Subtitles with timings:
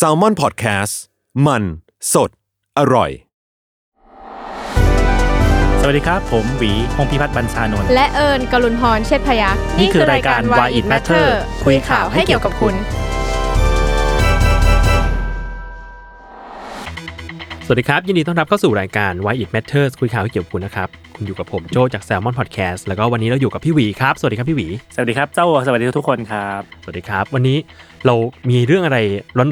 [0.00, 0.94] s a l ม o n PODCAST
[1.46, 1.62] มัน
[2.12, 2.30] สด
[2.78, 3.10] อร่อย
[5.80, 11.28] สวัสดีครับ ผมหวีพงพิพัฒน์บัญชานนท์และเอิญกลุนพรเชษพยักษ์นี่คือรายการ Why It Matter
[11.64, 12.74] คุยข่าวให้เกี่ยวกับคุณ
[17.64, 20.88] สวัสดีครับ ยินดีต้อนรับเข้าสู่รายการ Why It Matters คุยข่าวให้เกี่ยวกับคุณนะครับ
[21.18, 27.58] คุณอยู่กับผมโจจาก Salmon Podcast แล้วก็วันนี้เราอยู่กับพี่หวีครับ สวัสดีครับพี่หวี สวัสดีครับเจ้าสวัสดีทุกคนครับ สวัสดีครับ วันนี้
[28.06, 28.14] เรา
[28.50, 28.98] มีเรื่องอะไร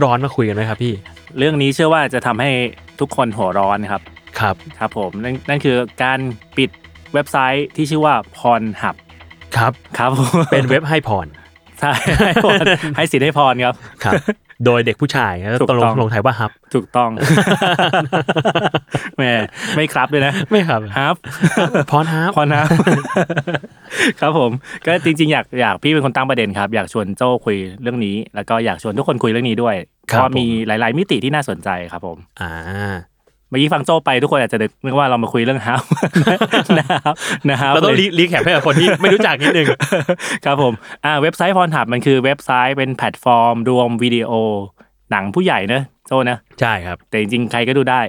[0.04, 0.92] ร้อนๆมาคุยกันไหมครับพี่
[1.38, 2.50] เรื่องนี้เชื่อว่าจะทำให้
[3.00, 4.02] ทุกคนหัวร้อนครับ
[4.40, 6.18] ครับ ครับผมนั่นนั่นคือการ
[6.56, 6.70] ปิด
[7.14, 8.96] เว็บไซต์ที่ชื่อว่า Pornhub
[9.56, 11.26] ครับ ครับผมเป็นเว็บให้พร
[11.80, 11.92] ใช่
[12.26, 12.64] ให้พร
[12.96, 14.14] ให้สิทธิ์ให้พรครับ ครับ
[14.64, 17.10] โดยเด็กผู้ชายแล้วถูกตรงต้องลงท้ายว่าฮับ ถูกต้อง
[19.16, 19.22] แหม
[19.76, 21.14] ไม่ครับด้วยนะ ไม่ครับฮับ
[21.90, 22.64] พรฮับพอนะ
[24.20, 24.50] ครับผม
[24.86, 29.74] ก็จริง ๆ อยากอยากพี่เป็นคนตั้งประเด็นครับ อยากชวนโจ้คุยเรื่องนี้ แล้วก็อยากชวนทุกคนคุยเรื่องนี้ด้วย
[30.06, 32.52] เพราะมีหลาย ๆ มิติที่น่าสนใจครับผม อ่า
[33.48, 35.82] เมื่อกี้ฟังโจ้ไปทุกคนอาจจะนึกว่าเรามาคุยเรื่อง Hub
[36.78, 37.14] นะครับ
[37.50, 39.66] นะครับเราต้องรี recap ให้กับคนที่ไม่รู้จักนิดนึง
[40.44, 40.72] ครับผม
[41.04, 44.30] อ่าเว็บไซต์ Pornhub มันคือเว็บไซต์เป็นแพลตฟอร์ม รวมวิดีโอ
[45.10, 48.00] หนังผู้ใหญ่เนอะโจ้นะใช่ครับ แต่จริงๆ ใครก็ดูได้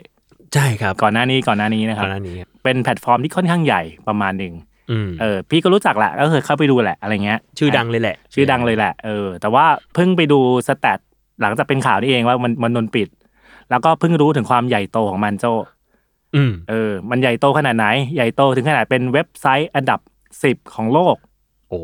[0.54, 4.54] ใช่ครับ ก่อนหน้านี้ก่อนหน้านี้นะคก่รัอบนหน้านี้ครับเป็นแพลตฟอร์มที่ค่อนข้างใหญ่ประมาณหนึ่ง
[4.92, 11.00] อืมเออพี่ก็รู้จักแหละก็เคยเข้าไปดูแหละอะไรเงี้ย ชื่อดังเลยแหละ ชื่อดังเลยแหละเออแต่ว่าเพิ่งไปดูสแตท
[11.42, 13.08] หลังจากเป็นข่าวนี่เองว่ามันมันโดนปิด
[13.70, 15.46] แล้วก็เพิ่งรู้ถึงความใหญ่โตของมันโจ
[16.36, 20.00] อืมเออ มันใหญ่โตขนาดไหน ใหญ่โตถึงขนาดเป็นเว็บไซต์อันดับ
[20.44, 21.16] สิบของโลก
[21.70, 21.82] โอ้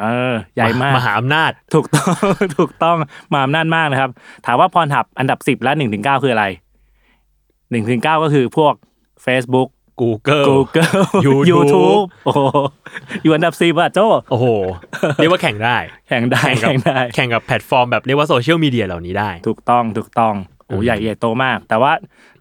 [0.00, 2.14] เออ ใหญ่มาก มหาอำนาจ ถูกต้อง
[2.58, 2.96] ถูกต้อง
[3.32, 4.10] มาอำนาจมากนะครับ
[4.46, 6.46] ถามว่าพรหับอันดับสิบและหนึ่งถึงเก้าคืออะไร
[7.70, 8.74] หนึ่งถึงเก้าก็คือพวก
[9.26, 9.68] Facebook
[10.02, 12.40] Google Google YouTube YouTube โอ้โห
[13.22, 13.98] อยู่อันดับสิบอะโจ
[14.30, 14.46] โอ้โห
[15.16, 15.76] เรียกว่าแข่งได้
[16.08, 20.34] แข่งได้แข่งกับแข่งได้ แข่งกับแพลตฟอร์มแบบเรียกว่าโซเชียลมีเดียเหล่านี้ได้ ถูกต้อง ถูกต้อง
[20.72, 21.92] โอ้อืมใหญ่ใหญ่โตมาก แต่ว่า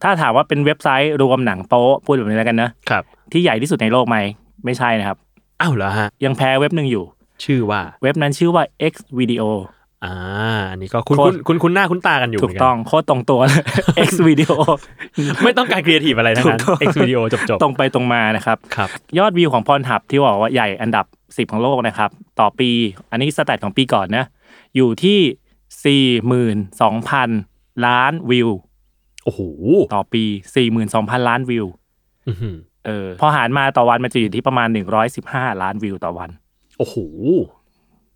[0.03, 4.17] ถ้าถามว่าเป็นเว็บไซต์รวมหนังโป๊พูดแบบนี้แล้วกันนะครับที่ใหญ่ที่สุดในโลกไหม
[4.65, 5.17] ไม่ใช่นะครับ
[5.61, 7.03] อ้าวเหรอฮะยังแพ้เว็บหนึ่งอยู่
[7.43, 9.43] ชื่อว่า เว็บนั้นชื่อว่า X Video
[10.05, 10.15] อ่า
[10.71, 13.63] อันนี้ก็คุณโคคุตณรคุ้นคุ้นหน้าคุ้นตากันอยู่ถูกต้องโคตรตรงตัวเลย
[14.07, 14.53] X Video
[15.43, 22.09] ไม่ต้องการครีเอทีฟอะไรทั้งนั้นถูกต้อง X Video จบจบตรงไปตรงมานะครับครับ ยอดวิวของ Pornhub ที่บอกว่าใหญ่อันดับ 10 ของโลกนะครับ
[22.39, 22.69] ต่อปี
[23.11, 24.25] อันนี้ stat ของปีก่อนนะ
[24.75, 25.19] อยู่ที่
[26.21, 27.50] 42,000
[27.85, 28.49] ล้านวิว
[29.23, 29.41] โอ้โห
[29.93, 30.23] ต่อปี
[30.75, 31.65] 42,000ล้านวิว
[32.27, 34.67] อื้อหือเออ พอหารมาต่อวันมันจะอยู่ที่ประมาณ
[35.15, 36.29] 115ล้านวิวต่อวัน
[36.77, 36.95] โอ้โห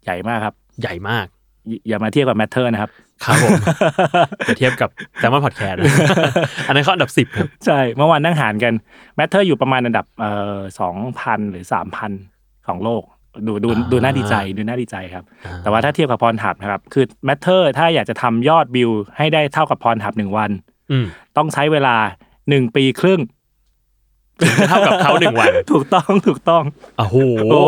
[0.03, 1.25] ใหญ่มากครับ ใหญ่มาก
[1.67, 2.91] อย่าอย่ามาเทียบกับ Matter นะครับ
[3.23, 3.51] ครับผม
[4.47, 5.79] จะเทียบกับแซมมอนพอดแคสต์
[6.67, 8.73] อันนั้นเขาอันดับสิบครับ ใช่ เมื่อวานนั่งหารกัน
[9.15, 12.11] Matter อยู่ประมาณอันดับเอ่อสองพันหรือสามพัน
[12.67, 13.03] ของโลก
[13.47, 20.51] ดูดูอ่าดูน่าดีใจดูน่าดีใจครับอ่าแต่ว่าถ้าเทียบกับ Pornhub นะครับ คือ Matter ถ้าอยากจะทำยอดวิวให้ได้เท่ากับ Pornhub หนึ่งวัน
[20.91, 21.05] อืม
[21.37, 21.95] ต้องใช้เวลา
[22.49, 23.21] หนึ่งปีครึ่ง
[24.67, 26.63] เท่ากับเขาหนึ่งวัน ถูกต้องถูกต้อง
[26.97, 27.17] โอ้โห
[27.51, 27.61] โอ้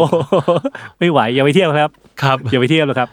[1.00, 1.92] ไม่ไหวอย่าไปเทียบครับ
[2.22, 3.10] ครับอย่าไปเทียบเลยครับ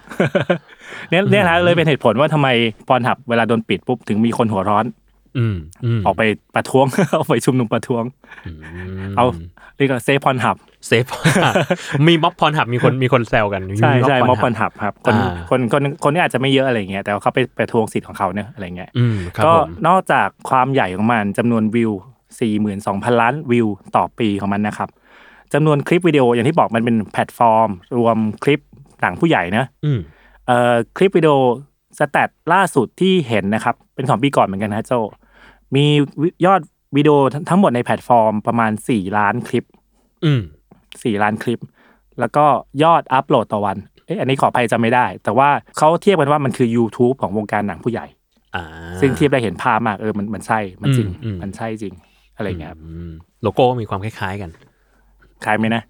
[1.10, 2.48] เนี่ยเนี่ยนะเลยเป็นเหตุผลว่าทำไม
[2.88, 4.84] พรหับเวลาโดนปิดปุ๊บถึงมีคนหัวร้อน
[5.38, 6.22] อืมอืมออกไป
[6.54, 6.86] ประท้วง
[7.18, 8.04] ออกไปชุมนุมประท้วง
[9.10, 9.24] มเอา
[9.76, 11.04] เรียกว่าเซฟพรหับเซฟ
[12.06, 21.92] มีม็อบพรหับมีคนมีคนแซวกันใช่ใช่มอ Pornhub พรหับครับคนอ่าคนคนคนนี้อาจจะไม่เยอะอะไรเงี้ยแต่ว่าเขาไปประท้วงสิทธิ์ของเขาเนี่ยอะไรเงี้ยอืมครับก็ผมนอกจากความใหญ่ของมันจำนวนวิว
[22.56, 24.88] 42,000 ล้านวิวต่อปีของมันนะครับ
[25.54, 27.68] จำนวนคลิปวิดีโออย่างที่บอกมันเป็นแพลตฟอร์ม
[27.98, 28.60] รวมคลิป
[29.00, 30.00] หนังผู้ใหญ่นะอืม
[30.46, 31.34] เอ่อคลิปวิดีโอ
[31.98, 34.92] stat ล่าสุดที่เห็นนะครับ เป็นของปีก่อนเหมือนกันนะโจ
[35.74, 35.84] มี
[36.46, 36.60] ยอด
[36.96, 37.14] วิดีโอ
[37.48, 39.64] ทั้งหมดในแพลตฟอร์มประมาณ4ล้านคลิป
[40.24, 40.40] อืม
[40.82, 41.60] 4ล้านคลิป
[42.20, 42.44] แล้วก็
[42.82, 48.06] ยอดอัพโหลดต่อวันเอ๊ะอันนี้ขออภัยจำไม่ได้ แต่ว่าเขาเทียบกันว่ามันคือ YouTube ของวงการหนังผู้ใหญ่
[48.54, 48.64] อ่า
[49.00, 51.94] ซึ่งเทียบได้เห็นภาพมากเออมันมันใช่มันจริงอืมอืมมันใช่จริง
[52.36, 53.10] อะไรเงี้ยครับอืม
[53.42, 54.50] โลโก้มีความคล้ายๆกัน
[55.44, 55.82] คล้ายไหมนะ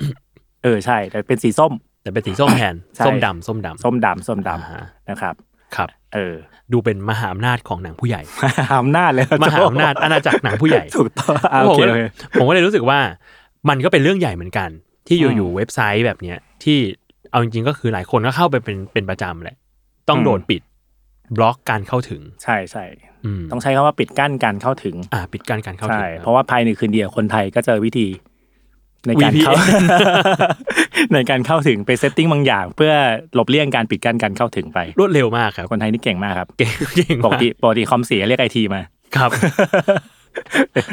[0.62, 1.72] เออใช่ แต่เป็นสีส้ม
[2.02, 5.34] แต่เป็นสีส้มแทนใช่ส้มดำส้มดำส้มดำส้มดอ่าฮะำนะครับ
[5.76, 6.34] ครับ เออ
[6.72, 8.22] ดูเป็นมหาอำนาจของหนังผู้ใหญ่
[8.80, 12.00] อำนาจเลยมหาอำนาจอาณาจักรหนังผู้ใหญ่ถูกต้องอะผโอมเคก็โอเค
[12.38, 12.98] ผมก็เลยรู้สึกว่า
[13.68, 14.68] มันก็เป็นเรื่องใหญ่เหมือนกัน
[15.08, 16.78] ที่อืมอยู่ๆเว็บไซต์แบบเนี้ยที่
[17.30, 19.56] เอาจริงๆก็คือหลายคนก็เข้าไปเป็นเป็นประจำแหละ
[20.08, 20.62] ต้องอืมโดนปิด
[21.36, 22.84] บล็อกการเข้าถึง ใช่ใช่
[23.24, 28.06] อืมต้องใช้คำว่าปิดกั้นการเข้าถึง อ่า ปิดการการเข้าถึใช่งเพราะว่าภายในคืนเดียวคนไทยก็เจอวิธี
[29.06, 29.54] ในการ VPN เข้า
[31.14, 32.92] ในการเข้าถึงไป setting บางอย่าง เพื่อ
[33.34, 38.80] หลบเลี่ยงการปิดกั้นการเข้าถึงไปรวดเร็วมากครับคนไทยนี่เก่งมากครับ เก่งเก่งปกมากติปกติคอมเสียเรียกไอทีมา
[39.16, 39.30] ครับ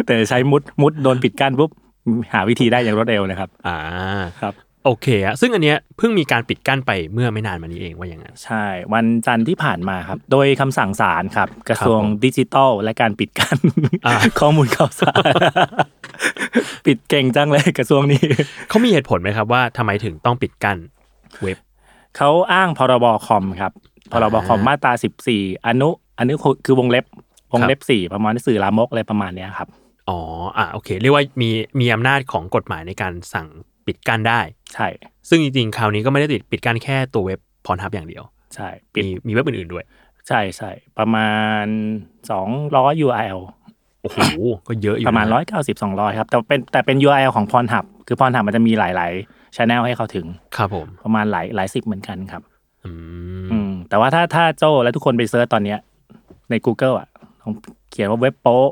[0.06, 1.72] แต่ใช้มุดมุดโดนปิดกั้นปุ๊บ
[2.34, 3.78] หาวิธีได้อย่างรวดเร็วนะครับ อ่า
[4.42, 4.56] ครับ
[4.86, 13.58] โอเคอะซึ่งอันเนี้ยเพิ่งมีการปิดกั้นไปเมื่อไม่นานมานี้เองว่าอย่างนั้นใช่ วันจันทร์ที่ผ่านมาครับ โดยคำสั่งศาลครับ กระทรวงผมดิจิทัล และการปิดกั้น
[14.06, 15.24] อ่าข้อมูลข่าวสาร
[16.86, 18.24] ปิดเก่งจังเลยกระทรวงนี้
[18.70, 20.78] เขามีเหตุผลไหมครับว่าทำไมถึงต้องปิดกั้น
[21.44, 21.58] เว็บ
[22.18, 23.72] เขาอ้างพรบคอมครับ
[24.12, 25.90] พรบคอมอ่ามมาตราสิบสี่อนุ
[26.20, 26.34] อนุ
[26.66, 27.06] คือวงเล็บ
[27.54, 29.68] วงเล็บครับสี่ประมาณสื่อลามกอะไรประมาณเนี้ยครับ
[30.10, 30.20] อ๋อ
[30.58, 31.50] อะโอเค เรียกว่ามี
[31.80, 33.48] มีอำนาจของกฎหมายในการสั่ง
[33.86, 34.40] ปิดกั้นได้
[34.74, 34.88] ใช่
[35.30, 38.24] ซึ่งจริงๆคราวนี้ก็ไม่ได้ติดปิดกั้นแค่ตัวเว็บพรทับอย่างเดียว
[38.56, 39.86] ใช่ปิดมีมีเว็บอื่นๆด้วย
[40.28, 41.30] ใช่ใช่ประมา
[41.64, 41.66] ณ
[42.32, 43.40] สองร้อย URL
[44.02, 44.20] โอ้โห
[44.68, 50.26] ก็เยอะอยู่ประมาณนร้อยเก้าสิบสองร้อยครับแต่เป็นแต่เป็น URL ของพรหับคือพรหับมันจะมีหลายๆช anel ให้เขาถึง
[50.58, 52.42] ครับผมประมาณหลายหลายสิบเหมือนกันครับ
[52.86, 52.92] อื
[53.52, 55.80] อืมมแต่ว่าถ้าถ้าโจและทุกคนไป search ตอนเนี้ย
[56.50, 57.08] ใน Google อะ
[57.42, 57.54] ลอง
[57.92, 58.70] เขียนว่าเว็บโป๊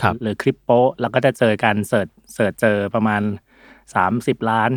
[0.00, 3.22] ครับหรือคลิปโป๊แล้วก็จะเจอการ search search เจอประมาณ
[3.94, 4.70] สามสิบล้าน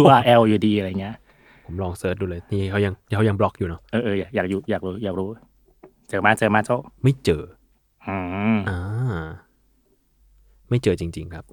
[0.00, 1.16] URL อยู่ดีอะไรเงี้ย
[1.66, 5.28] ผมลอง search ดูเลยนี่เขายังเขายังบล็อกอยู่เนาะเออเอออยากอยากอยู่อยากรู้อยากรู้
[6.08, 6.70] เจอมาเจอมาโจ
[7.02, 7.42] ไม่เจอ
[8.08, 8.18] อื
[8.56, 9.24] มอ่า
[10.68, 11.44] ไม่เจอจริง ๆ ครับ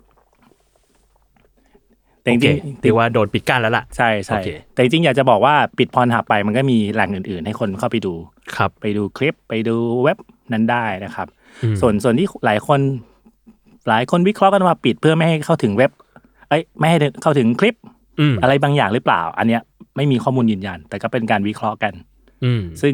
[2.22, 8.14] แต่จโอเคริงๆเรียกว่าโดนปิดกั้นแล้วล่ะ ใช่ใช่โอเคแต่จริงๆอยากจะบอกว่าปิดพรหับไปมันก็มีแหล่งอื่น ๆ ให้คนเข้าไปดู
[8.56, 10.18] ครับ ไปดูคลิปไปดูเว็บ
[10.54, 11.28] นั้นได้นะครับ
[11.64, 12.80] อืมส่วนส่วนที่หลายคน
[13.88, 15.92] หลายคนวิเคราะห์กันว่าปิดเพื่อไม่ให้เข้าถึงเว็บ
[16.50, 17.76] เอ้ยไม่ให้เข้าถึงคลิป
[18.20, 19.62] อืมอะไรบางอย่างหรือเปล่า อันเนี้ย
[19.96, 21.94] ไม่มีข้อมูลยืนยัน แต่ก็เป็นการวิเคราะห์กัน
[22.44, 22.94] อืมซึ่ง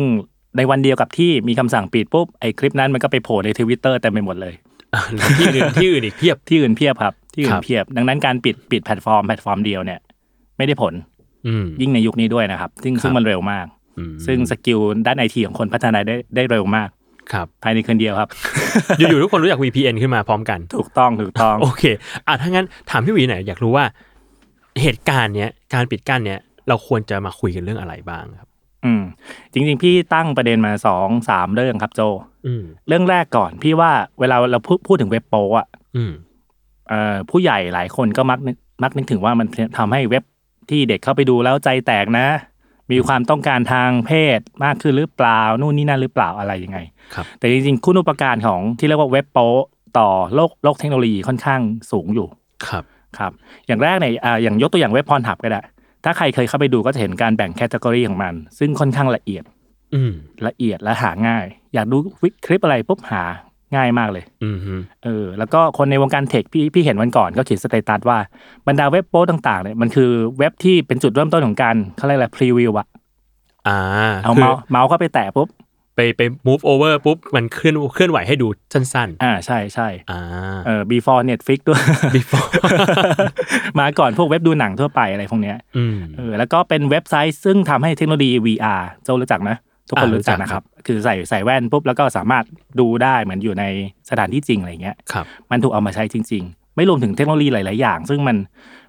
[0.57, 4.53] ในวันเดียวกับที่มีคำสั่งปิดปุ๊บไอ้คลิปนั้นมันก็ไปโผล่ในทวิตเตอร์เต็มไปหมดเลย
[4.93, 9.99] อะแล้วที่อื่นที่อื่นอีกเพียบที่อื่นเพียบครับที่อื่นเพียบครับ ดังนั้นการปิดปิดแพลตฟอร์มแพลตฟอร์มเดียวเนี่ย
[10.57, 10.93] ไม่ได้ผล
[11.47, 13.65] อืมยิ่งในยุคนี้ด้วยนะครับ ซึ่งครับซึ่งมันเร็วมาก
[13.97, 16.89] อืมซึ่ง skill ด้านไอทีของคนพัฒนาได้ได้เร็วมาก
[17.33, 18.29] ครับภายในคืนเดียวครับ
[18.97, 21.83] อยู่ๆทุกคนรู้จัก VPN ขึ้นมาพร้อมกัน ถูกต้องถูกต้องโอเค
[22.27, 23.85] อะถ้างั้นถามพี่หวีหน่อยอยากรู้ว่า
[24.81, 28.49] เหตุการณ์เนี้ยการปิดกั้นเนี้ยเราควรจะมาคุยกันเรื่องอะไรบ้างครับ
[28.85, 29.03] อืม
[29.53, 32.01] จริง ๆ พี่ตั้งประเด็นมาสองสามเรื่องครับโจ
[32.47, 36.13] อืมเรื่องแรกก่อน พี่ว่าเวลาเราพูดพูดถึงเว็บโปอะอืม
[36.89, 39.47] เอ่อผู้ใหญ่หลายคนก็มักนึกมักนึกถึงว่ามัน
[39.77, 40.23] ทำให้เว็บ
[40.69, 42.27] ที่เด็กเข้าไปดูแล้วใจแตกนะ
[42.91, 46.79] มีความต้องการทางเพศมากขึ้นหรือเปล่านู่นนี่นั่นหรือเปล่าอะไรยังไง
[47.15, 49.39] ครับแต่จริงๆ คุณอุปการของที่เรียกว่าเว็บโป
[49.97, 52.27] ต่อโลกโลกเทคโนโลยีค่อนข้างสูงอยู่
[52.67, 52.83] ครับ
[53.17, 53.31] ครับ
[53.67, 55.61] อย่างแรกเนี่ยอ่าอย่างยกตัวอย่างเว็บพรหับก็ได้
[56.03, 59.43] ถ้าใครเคยเข้าไปดูก็จะเห็นการแบ่งแคตตากรีของมัน ซึ่งค่อนข้างละเอียด
[59.95, 60.11] อืม
[60.47, 63.23] ละเอียดและหาง่าย อยากดูวิคลิปอะไรปุ๊บหา
[63.75, 68.17] ง่ายมากเลย อืมฮึเออ แล้วก็คนในวงการ tech พี่พี่เห็นวันก่อนก็เขียนสเตตัสว่า
[68.67, 72.87] บรรดาเว็บโป๊ต่างๆเนี่ยมันคือเว็บที่เป็นจุดเริ่มต้นของการเขาเรียกอะไร preview อะ
[73.67, 73.79] อ่า
[74.23, 75.47] เอาคือเมาส์เมาส์เข้าไปแตะปุ๊บ
[75.95, 80.19] ไปไป mouse over ปุ๊บมันเคลื่อนเคลื่อนไหวให้ดูสั้นอ่าใช่ใช่ๆอ่า
[80.65, 81.81] เออ before Netflix ด้วย
[82.15, 82.49] before
[83.79, 89.57] มาก่อนพวกเว็บดูหนังทั่วไปอะไรพวกเนี้ยอืมเออแล้วก็เป็นเว็บไซต์ซึ่งทำให้เทคโนโลยี VR โจ้รู้จักนะ
[89.89, 92.43] ทุกคนอ่ารู้รู้จักจักนะครับ คือใส่ใส่แว่นปุ๊บแล้วก็สามารถ
[92.79, 93.63] ดูได้เหมือนอยู่ใน
[94.09, 98.37] สถานที่จริงอะไรเงี้ยครับมันถูกเอามาใช้จริง ๆ ไม่รวมถึงเทคโนโลยีหลาย ๆ อย่าง ซึ่งมัน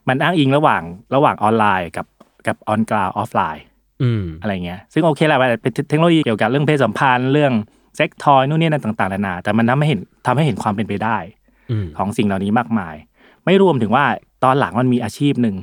[0.08, 0.82] มันอ้างอิงระหว่าง
[1.14, 2.06] ระหว่างออนไลน์กับ
[2.46, 3.64] กับ on ground ออฟไลน์
[4.04, 7.52] อืมอะไรเงี้ยซึ่งโอเคแหละว่าเป็นเทคโนโลยีเกี่ยวกับเรื่องเพศสัมพันธ์เรื่อง
[7.96, 11.18] sex toy นู่นนี่นั่นต่างๆนานาแต่มันทำให้เห็นทำให้เห็นความเป็นไปได้
[11.70, 12.94] อืมของสิ่งเหล่านี้มากมาย
[13.44, 14.04] ไม่รวมถึงว่า
[14.44, 15.56] ตอนหลังมันมีอาชีพหนึ่ง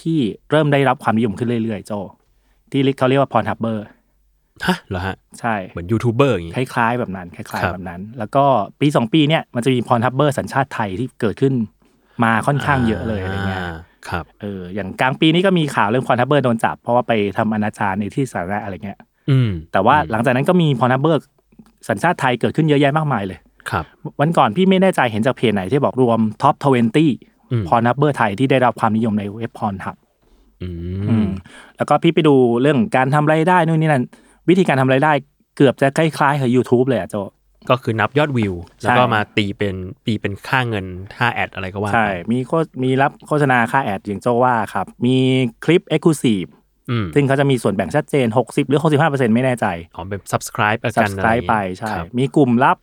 [0.00, 0.18] ที่
[0.50, 1.92] เริ่มได้รับความนิยมขึ้นเรื่อยๆ โจ
[2.70, 3.86] ที่เขาเรียกว่า Pornhubber
[4.66, 8.44] ฮะเหรอฮะใช่เหมือนยูทูบเบอร์อย่างงี้คล้ายๆแบบนั้นคล้ายครัๆบแบบนั้น แล้วก็
[8.80, 11.54] ปีสองปีเนี่ยมันจะมี Pornhubber สัญชาติไทยที่เกิดขึ้น
[12.24, 13.74] มาค่อนข้างเยอะเลยอะไรเงี้ยา
[14.10, 18.98] ครับเอออย่างกลางปีนี้ก็มีข่าวเรื่อง Pornhubber โดนจับ เพราะว่าไปทำอนาจารในที่สาธารณะอะไรเงี้ย
[19.30, 21.20] อืมแต่ว่าหลังจากนั้นก็มีพรทับเบอร์
[21.88, 23.38] สัญชาติไทยเกิดขึ้นเยอะแยะมากมายเลย
[23.70, 23.84] ครับ
[24.20, 29.94] วันก่อนพี่ไม่แน่ใจเห็นจากเพจไหนที่บอกรวมท็อปอืม20พรทับเบอร์ไทยที่ได้รับความนิยมในเว็บพรทับ
[30.62, 30.68] อื
[31.10, 31.28] อืมม
[31.76, 34.04] แล้วก็พี่ไปดูเรื่องการทำรายได้นู่นนี่นั่น
[34.48, 35.12] วิธีการทำรายได้
[35.56, 37.16] เกือบจะคล้ายๆกับ YouTube เลยอะโจ
[37.70, 39.74] ก็คือนับยอดวิว แล้วก็ใช่มาตีเป็น
[40.06, 45.16] ตีเป็นค่าเงินค่าแอดอะไรก็ว่าใช่ไปมีโฆษมีรับโฆษณาค่าแอดอย่างโจว่าครับ มี
[45.64, 46.48] คลิป Exclusive
[46.90, 52.78] อืมซึ่งเขาจะมีส่วนแบ่งชัดเจน 60 หรือ 65%ไม่แน่ใจอ๋อเป็น subscribe กันอะไรอย่าง subscribe งี้ไปใช่ครับมีกลุ่มลับ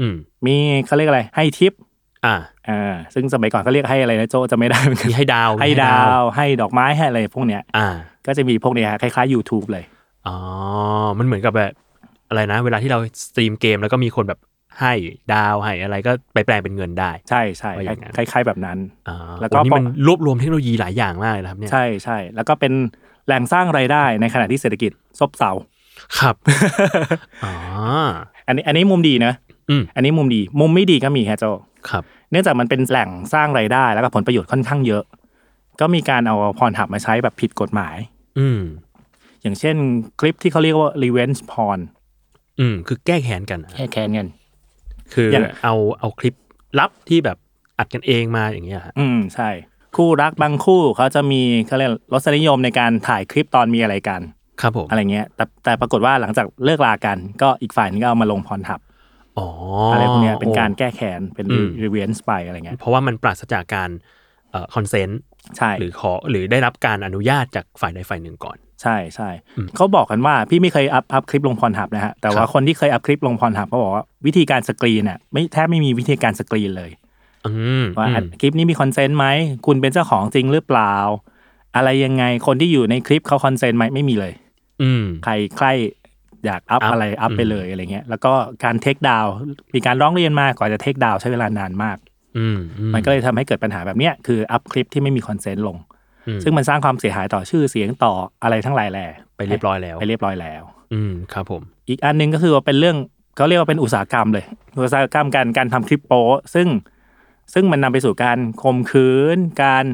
[0.00, 0.14] อืม
[0.46, 1.72] มีเขาเรียกอะไร ให้ทิป
[2.26, 2.36] อ่า
[2.68, 7.88] อ่าซึ่งสมัยก่อนเขาเรียกให้อะไรนะโจจะไม่ได้เหมือนกันมีให้ดาว ให้ดาว ให้ดอกไม้ให้อะไรพวกเนี้ย อ่า
[8.26, 9.84] ก็จะมีพวกเนี้ยฮะคล้ายๆ YouTube เลย
[10.26, 10.36] อ๋อ
[11.18, 11.72] มันเหมือนกับแบบ
[12.32, 14.40] อะไรนะ เวลาที่เราสตรีมเกมแล้วก็มีคนแบบ
[14.80, 14.94] ให้
[15.32, 22.72] ดาวให้อะไรก็ไปแปลงเป็นเงินได้ ใช่ใช่ว่าอย่างนั้นคล้ายๆแบบนั้นอ่าแล้วก็โอ้นี่พอมันรวบรวมเทคโนโลยีหลายอย่างมากเลยนะครับเนี่ยใช่ใช่แล้วก็เป็น
[23.26, 25.50] แหล่งสร้างรายได้ในขณะที่เศรษฐกิจซบเซา
[26.18, 26.34] ครับ
[27.44, 27.52] อ๋อ
[28.46, 29.32] อันนี้อันนี้มุมดีนะ
[29.70, 31.44] อืมอันนี้มุมดีมุมไม่ดีก็มีฮะโจ
[31.88, 35.02] ครับเนื่องจากมันเป็นแหล่งสร้างรายได้แล้วก็ผลประโยชน์ค่อนข้างเยอะ
[35.80, 37.96] ก็มีการเอาพรหับมาใช้แบบผิดกฎหมาย
[38.38, 38.60] อืม
[39.42, 39.76] อย่างเช่น
[40.20, 41.80] คลิปที่เขาเรียกว่า revenge porn
[42.62, 44.26] อืมคือแก้แค้นกันอะแค่แค้นกัน
[45.12, 46.34] คืออย่างเอาเอาคลิป
[46.78, 47.36] ลับที่แบบ
[47.78, 49.50] อัดกันเองมาอย่างเงี้ยฮะอืมใช่
[49.96, 54.20] คู่รักบางคู่เขาจะมีเขาเรียกรสนิยมในการถ่ายคลิปตอนมีอะไรกัน
[54.60, 58.80] ครับผมอะไรเงี้ย แต่แต่ปรากฏว่าหลังจากเลิกลากัน ก็อีกฝ่ายนึงก็เอามาลง Pornhub
[59.38, 59.48] อ๋อ
[59.88, 63.90] อะอะไรพวกเนี้ยเป็นการแก้แค้นเป็นอืม revenge ไปอะไรเงี้ยเพราะว่ามันปราศจากการ
[64.50, 65.20] เอ่อ consent
[65.56, 69.28] ใช่หรือขอหรือได้รับการอนุญาตจากฝ่ายใดฝ่ายหนึ่งก่อน ใช่ใช่
[69.76, 76.90] เขาบอกกันว่าพี่ไม่เคยอัพอัพคลิปลง Pornhub นะฮะแต่ว่าครับคนที่เคยอัพคลิปลง Pornhub เขาบอกว่าวิธีการสกรีนเนี่ยไม่แทบไม่มีวิธีการสกรีนเลย
[77.46, 79.26] อืมว่าอือัมดคลิปนี้มี consent ไหม
[79.66, 80.94] คุณเป็นเจ้าของจริงหรือเปล่า
[81.76, 84.32] อะไรยังไงคนที่อยู่ในคลิปเขา consent ไหมไม่มีเลย
[84.82, 85.68] อืมใครใคร
[86.44, 88.32] อยากอัพอัพอะไรอัพอืมไปเลยอะไรเงี้ย แล้วก็
[88.64, 89.26] การ take down
[89.74, 91.96] มีการร้องเรียนมากกว่าจะ take down ใช้เวลานานมาก
[92.38, 95.91] อืมอืมันก็เลยทำให้เกิดปัญหาแบบเนี้ยคืออัพคลิปที่ไม่มี consent ลงอืม
[96.44, 98.12] ซึ่งมันสร้างความเสียหายต่อชื่อเสียงต่อ
[98.42, 100.62] อะไรทั้งหลายแหล่ไปเรียบร้อยแล้วไปเรียบร้อยแล้ว
[100.92, 102.96] อืมครับผม อีกอันหนึงก็คือว่าเป็นเรื่อง
[103.36, 104.44] เขาเรียกว่าเป็นอุตสาหกรรมเลย
[104.82, 106.22] อุตสาหกรรมการการทำคลิปโป๊
[106.54, 106.68] ซึ่ง
[107.54, 109.84] ซึ่งมันนำไปสู่การข่มขืน การ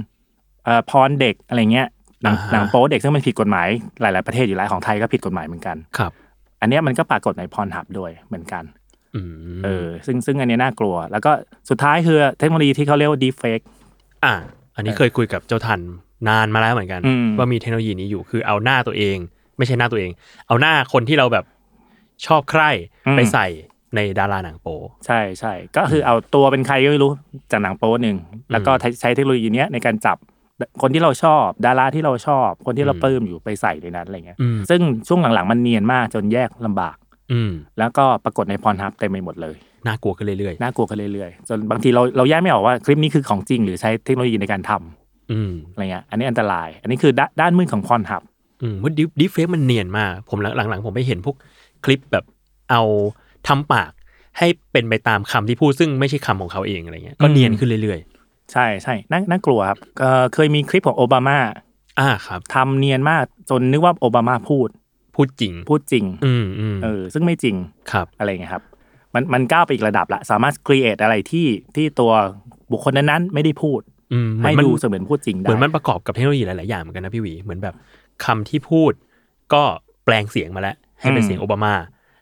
[0.65, 1.89] เอ่อพรเด็กอะไรเงี้ย
[2.23, 3.69] หนังอ่าฮะหนังโป๊เด็กซึ่งมันผิดกฎหมาย
[4.01, 6.13] หลาย ๆ ประเทศอยู่แล้วของไทยก็ผิดกฎหมายเหมือนกันครับ
[6.61, 8.65] อันเนี้ยมันก็ปรากฏในพรหับด้วยเหมือนกัน
[9.15, 11.33] อืมเออ ซึ่งซึ่งอันเนี้ยน่ากลัว แล้วก็
[11.71, 13.65] สุดท้ายคือเทคโนโลยีที่เขาเรียกว่า deepfake
[14.25, 14.35] อะ
[14.77, 15.81] อันนี้เคยคุยกับเจ้าทัน
[16.29, 19.17] นานมาแล้วเหมือนกันอืมว่ามีเทคโนโลยีนี้อยู่คือเอาหน้าตัวเอง
[19.59, 20.11] ไม่ใช่หน้าตัวเอง
[20.47, 21.45] เอาหน้าคนที่เราแบบ
[22.27, 22.71] ชอบใคร่
[23.17, 23.47] ไปใส่
[23.97, 24.67] ในดาราหนังโป
[25.07, 27.13] ใช่ใช่ก็คือเอาตัวเป็นใครก็ไม่รู้
[27.51, 28.17] จากหนังโป๊หนึ่ง
[28.53, 28.71] แล้วก็
[29.01, 30.17] ใช้เทคโนโลยีเนี้ยในการจับ
[30.83, 36.97] คนที่เราชอบ ดาราที่เราชอบ คนที่เราปลื้มอยู่ไปใส่ในนั้นอะไรเงี้ยอืมซึ่งช่วงหลังๆมันเนียนมากจนแยกลำบาก
[37.33, 39.57] อืมแล้วก็ปรากฏในพรฮับเต็มไปหมดเลย
[39.87, 48.23] น่ากลัวขึ้นเรื่อยน่ากลัวกันเรื่อยๆจนบางทีเราเราแยกไม่ออกว่าคลิปนี้คือของจริงหรือใช้เทคโนโลยีในการทำๆ อืมอะไรเงี้ยอันนี้อันตราย อันนี้คือด้านด้านมืดของพรฮับ
[48.63, 51.37] อืมว่าดิฟดิฟเฟกมันเนียนมากผมหลังๆผมไปเห็นพวก
[51.85, 52.25] คลิปแบบ
[52.71, 52.83] เอา
[53.49, 53.93] ทำปาก
[54.39, 58.01] ให้เป็นไปตามคำที่พูดซึ่งไม่ใช่คำของเขาเองอะไรเงี้ยก็เนียนขึ้นเรื่อย
[58.53, 64.69] ใช่ใช่น่าน่ากลัวครับเอ่อเคยมีคลิปของโอบามาๆอ่าครับทำเนียนมากจนนึกว่าโอบามาพูด
[65.17, 67.57] พูดจริง พูดจริง อืมอืมเออซึ่งไม่จริง
[67.93, 68.65] ครับอะไรเงี้ยครับ
[69.15, 72.13] มันมันก้าวไปอีกระดับละสามารถ create อะไรที่ที่ตัว
[72.73, 73.98] บุคคลนั้นๆไม่ได้พูดอืมเหมื
[74.43, 77.75] ให้อนมันดูเสมือนพูดจริงเหได้มือนมันประกอบกับเทคโนโลยีหลาย ๆ อย่างเหมือนกันนะพี่หวีเหมือนแบบ
[78.25, 78.93] คำที่พูด
[79.55, 79.63] ก็
[80.05, 81.75] แปลงเสียงมาแล้ว ให้เป็นเสียงโอบามา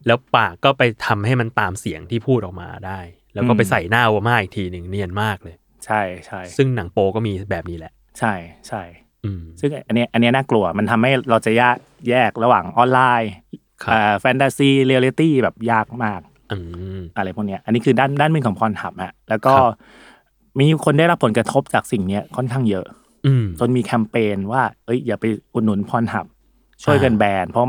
[0.07, 3.01] แล้วปากก็ไปทำให้มันตามเสียงที่พูดออกมาได้
[3.35, 8.35] แล้วก็ไปใส่หน้าโอบามาอีกทีหนึ่งเนียนมากเลย ใช่ใช่ซึ่งหนังโปก็มีแบบนี้แหละ ใช่
[8.69, 8.83] ใช่
[9.25, 11.77] อืมซึ่งอันเนี้ยอันเนี้ยน่ากลัวมันทำให้เราจะแยก
[12.11, 13.33] แยกระหว่างออนไลน์
[13.85, 16.21] ครับ fantasy reality แบบยากมาก
[16.53, 16.59] อื
[16.99, 20.16] มอะไรพวกเนี้ยอันนี้คือด้านด้านมืดของ Pornhub ฮะแล้วก็ครับ
[20.61, 22.87] มีคนได้รับผลกระทบจากสิ่งเนี้ยค่อนข้างเยอะ
[23.27, 26.27] อืม จนมีแคมเปญว่า เอ้ย อย่าไปอุดหนุน Pornhub
[26.85, 27.67] ช่วยกันอ่าแบนเพราะ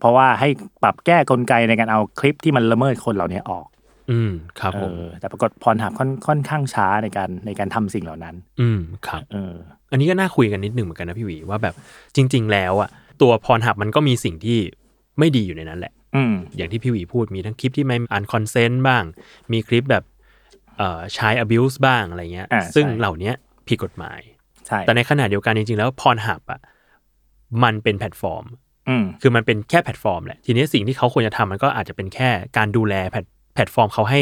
[0.00, 0.48] เพราะว่าให้
[0.82, 3.66] ปรับแก้กลไกในการเอาคลิปที่มันละเมิดคนเหล่านี้ออก
[4.10, 9.52] อืม ครับเอผม อแต่ปรากฏ Pornhub ค่อนค่อนข้างช้าในการในการทำสิ่งเหล่านั้น อืม ครับ เออ
[9.90, 11.74] อันนี้ก็น่าคุยกันนิดหนึ่งเหมือนกันนะพี่หวีว่าแบบ
[12.16, 12.90] จริง ๆ แล้วอะ
[13.22, 14.58] ตัว Pornhub มันก็มีสิ่งที่
[15.18, 19.04] ไม่ดีอยู่ในนั้นแหละ อืม อย่างที่พี่หวีพูดมีทั้งคลิปที่ไม่ unconsent บ้าง
[19.52, 20.19] มีคลิปแบบเอ่อ
[21.14, 23.32] ใช้ abuse บ้างอะไรเงี้ยอ่าซึ่งใช่เหล่านี้
[23.68, 24.20] ผิดกฎหมาย
[24.66, 26.60] ใช่แต่ในขณะเดียวกันจริงๆ แล้ว Pornhub อะ
[27.64, 28.44] มันเป็นแพลตฟอร์ม
[28.88, 34.20] อืมคือมันเป็นแค่แพลตฟอร์มแหละ ทีนี้สิ่งที่เขาควรจะทำมันก็อาจจะเป็นแค่การดูแลแพลตแพลตฟอร์มเขาให้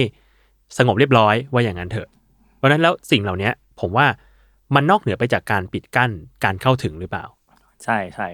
[0.79, 2.09] สงบเรียบร้อยว่าอย่างนั้นเถอะ
[2.57, 3.51] เพราะฉะนั้นแล้วสิ่งเหล่านี้
[3.81, 4.07] ผมว่า
[4.75, 6.11] มันนอกเหนือไปจากการปิดกั้น
[6.45, 7.25] การเข้าถึงหรือเปล่า
[7.85, 8.29] ใช่ใช่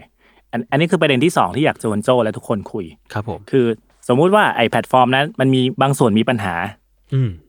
[0.53, 3.67] อันอันนี้คือประเด็นที่สองที่อยากชวนโจและทุกคนคุยครับผมคือ
[4.09, 6.84] สมมุติว่าไอ้แพลตฟอร์มนั้นมันมีบางส่วนมีปัญหาอืม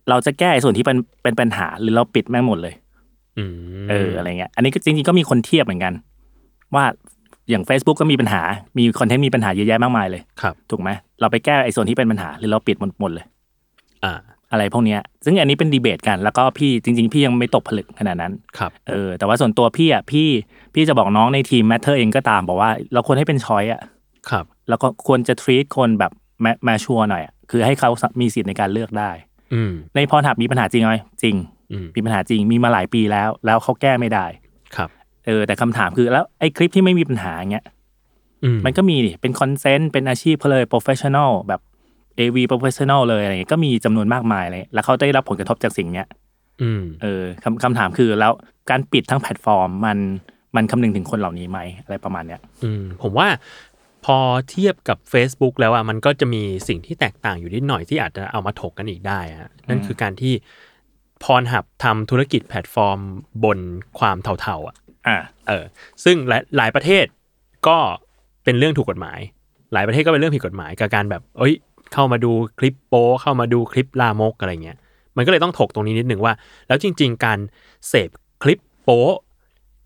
[0.09, 2.74] เราจะแก้ไอ้ส่วนที่เป็นเป็นปัญหา หรือเราปิดแม่งหมดเลย
[3.38, 3.51] อืม
[3.89, 5.93] เอออะไรเงี้ย อันนี้ก็จริงๆก็มีคนเทียบเหมือนกัน
[6.75, 6.85] ว่า
[7.50, 8.41] อย่าง Facebook ก็มีปัญหา
[8.77, 10.89] มีคอนเทนต์มีปัญหาเยอะแยะมากมายเลยครับถูกไหม
[11.21, 13.25] เราไปแก้ไอ้ส่วนที่เป็นปัญหา หรือเราปิดหมดหมดเลย
[14.05, 14.13] อ่า
[14.51, 20.27] อะไรพวกเนี้ย ซึ่งอันนี้เป็นดีเบตกัน แล้วก็พี่จริง ๆ พี่ยังไม่ตกผลึกขนาดนั้นครับเออแต่ว่าส่วนตัวพี่อะพี่
[20.74, 23.81] พี่จะบอกน้องในทีม Matter เองก็ตามบอกว่า เราควรให้เป็น choice อะ
[24.29, 26.12] ครับ แล้วก็ควรจะ treat คนแบบ
[26.65, 27.89] แมชชัวหน่อยอะคือให้เขา
[28.21, 29.35] มีสิทธิ์ในการเลือกได้อืม
[29.95, 31.35] ใน Pornhub มีปัญหาจริงไหมจริง
[31.71, 34.25] อืมมีปัญหาจริงมีมาหลายปีแล้ว แล้วเขาแก้ไม่ได้
[34.75, 34.89] ครับ
[35.25, 37.65] เออ แต่คำถามคือแล้วไอ้คลิปที่ไม่มีปัญหาเงี้ย
[38.43, 41.61] อืมมันก็มีดิเป็น consent เป็นอาชีพเขาเลย professional แบบ
[42.19, 46.07] AV professional เลยอะไรเงี้ยก็มีจำนวนมากมายเลย แล้วเขาได้รับผลกระทบจากสิ่งเนี้ย
[46.61, 48.31] อืมเออคำคำถามคือแล้ว
[48.69, 49.97] การปิดทั้งแพลตฟอร์มมัน
[50.55, 53.27] มันคำนึงถึงคนเหล่านี้ไหมอะไรประมาณเนี้ย อืมผมว่า
[54.05, 54.19] พอ
[54.50, 60.33] เทียบกับ Facebook แล้วอะมันก็จะมีสิ่งที่แตกต่างอยู่นิดหน่อยที่อาจจะเอามาถกกันอีกได้ฮะนั่นคือการที่
[61.24, 63.00] Pornhub ทำธุรกิจแพลตฟอร์ม
[63.43, 63.59] บน
[64.00, 64.75] ความเทาๆอะ
[65.07, 65.65] อ่าเออ
[66.03, 67.05] ซึ่งหลายหลายประเทศ
[67.67, 67.77] ก็
[68.43, 69.19] เป็นเรื่องถูกกฎหมาย
[69.74, 71.53] หลายประเทศก็เป็นเรื่องผิดกฎหมายกับการแบบ เอ้ย
[71.93, 74.77] เข้ามาดูคลิปโป๊เข้ามาดูคลิปลามกอะไรเงี้ย
[75.17, 76.33] มันก็เลยต้องถกตรงนี้นิดหนึ่งว่า
[76.67, 77.39] แล้วจริง ๆ การ
[77.88, 78.09] เสพ
[78.43, 79.03] คลิปโป๊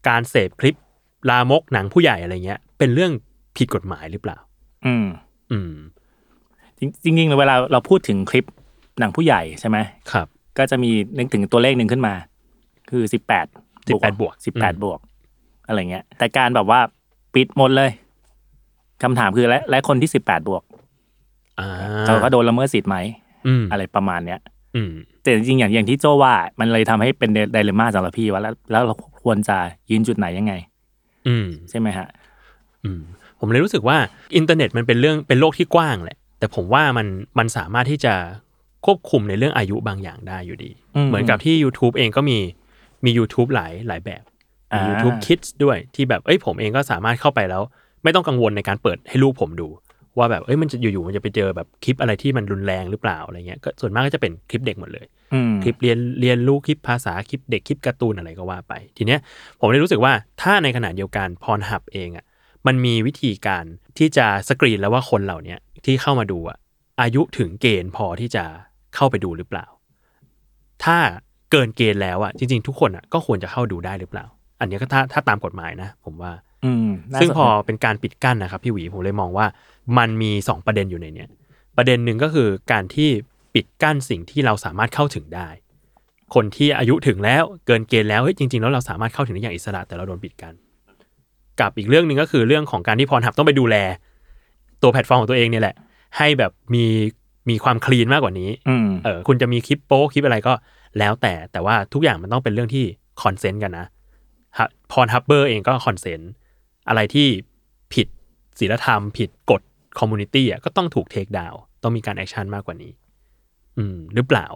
[0.07, 0.75] การเสพคลิป
[1.29, 3.11] ลามกหนังผู้ใหญ่อะไรเงี้ยเป็นเรื่อง
[3.57, 4.37] ผิดกฎหมายหรือเปล่า
[4.85, 5.07] อืม
[5.51, 5.71] อืม
[6.79, 8.45] จริงจริงๆเวลาเราพูดถึงคลิป
[8.99, 9.77] หนังผู้ใหญ่ใช่ไหม
[10.11, 10.27] ครับ
[10.57, 12.13] ก็จะมีนึกถึงตัวเลขหนึ่งขึ้นมา
[12.89, 13.45] คือสิบแปด
[13.83, 14.99] 18บวกสิบแปดอืมบวก
[15.67, 16.79] อะไรเงี้ย แต่การแบบว่า
[17.33, 17.89] ปิดหมดเลย
[19.03, 20.63] คำถามคือและและคนที่สิบแปดบวก
[21.59, 21.69] อ่า
[22.05, 22.97] เขาก็โดนละเมิดสิทธิ์ไหม
[23.47, 24.39] อืมอะไรประมาณเนี้ย
[24.75, 24.91] อืม
[25.21, 29.57] แต่จริงๆอย่างอย่างที่โจว่า มันเลยทำให้เป็นไดเลม่าสำหรับพี่ว่าแล้วแล้วเราควรจะ
[29.89, 30.53] ยืนจุดไหนยังไง
[31.27, 32.07] อืมใช่ไหมฮะ
[32.83, 33.01] อืม
[33.39, 33.97] ผมเลยรู้สึกว่า
[34.35, 37.07] อินเทอร์เน็ตมันเป็นเรื่องเป็นโลกที่กว้างแหละ แต่ผมว่ามัน
[37.39, 38.13] มันสามารถที่จะ
[38.85, 42.37] ควบคุมในเรื่องอายุบางอย่างได้อยู่ดีอืมเหมือนกับที่ YouTube เองก็มี
[43.05, 44.29] มี YouTube หลายหลายแบบมี
[44.73, 47.61] อ่า YouTube Kids ด้วยที่แบบเอ้ยผมเองก็สามารถเข้าไปแล้ว
[48.03, 49.67] ไม่ต้องกังวลในการเปิดให้ลูกผมดู
[50.17, 59.19] ว่าแบบเอ้ยมันจะอยู่ๆมันจะไปเจอแบบคลิปอะไรที่มันรุนแรงหรือเปล่าอะไรเงี้ยก็ส่วนมากก็จะเป็นคลิปเด็กหมดเลยอืมคลิปเรียนเรียนรู้คลิปภาษาคลิปเด็กคลิปการ์ตูนอะไรก็ว่าไป ทีเนี้ย
[59.59, 62.25] ผมเลยรู้สึกว่าถ้าในขณะเดียวกันพรหับเองอะ
[62.69, 63.65] มันมีวิธีการ
[63.97, 66.57] ที่จะสกรีนแล้วว่าคนเหล่าเนี้ยที่เข้ามาดูอะ
[67.01, 68.43] อายุถึงเกณฑ์พอที่จะ
[68.95, 69.65] เข้าไปดูหรือเปล่า
[70.83, 70.97] ถ้า
[71.51, 74.25] เกินเกณฑ์แล้วอะจริง ๆ ทุกคนอะก็ควรจะเข้าดูได้หรือเปล่า
[74.59, 76.31] อันเนี้ยก็ถ้าถ้าตามกฎหมายนะ ผมว่า
[76.65, 79.45] อืมน่าซึ่งสนพอเป็นการปิดกั้นนะครับพี่หวีผมเลยมองว่า
[79.97, 81.29] มันมีสองประเด็นอยู่ในเนี้ย
[81.77, 83.09] ประเด็นหนึ่งก็คือการที่
[83.53, 85.49] ปิดกั้นสิ่งที่เราสามารถเข้าถึงได้
[86.35, 90.55] คนที่อายุถึงแล้วเกินเกณฑ์แล้วเฮ้ยจริง ๆ แล้วเราสามารถเข้าถึงได้อย่างอิสระแต่เราโดนปิดกั้น
[91.61, 93.75] กับอีกเรื่องหนึ่งก็คือเรื่องของการที่พรหับต้องไปดูแล
[94.81, 95.75] ตัวแพลตฟอร์มของตัวเองเนี่ยแหละ
[96.17, 96.85] ให้แบบมี
[97.49, 100.53] มีความ clean มากกว่านี้อืมเออคุณจะมีคลิปโป๊คลิปอะไรก็
[100.99, 102.85] แล้วแต่แต่ว่าทุกอย่างมันต้องเป็นเรื่องที่
[103.21, 103.87] consent กันนะ
[104.91, 106.31] Pornhubber เองก็ consent
[106.89, 107.27] อะไรที่
[107.93, 108.07] ผิด
[108.59, 109.61] ศีลธรรม ผิดกฎ
[109.99, 112.91] community อะก็ต้องถูก take downต้องมีการ action มากกว่านี้
[113.77, 114.47] อืม หรือเปล่า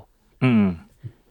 [0.44, 0.66] อืม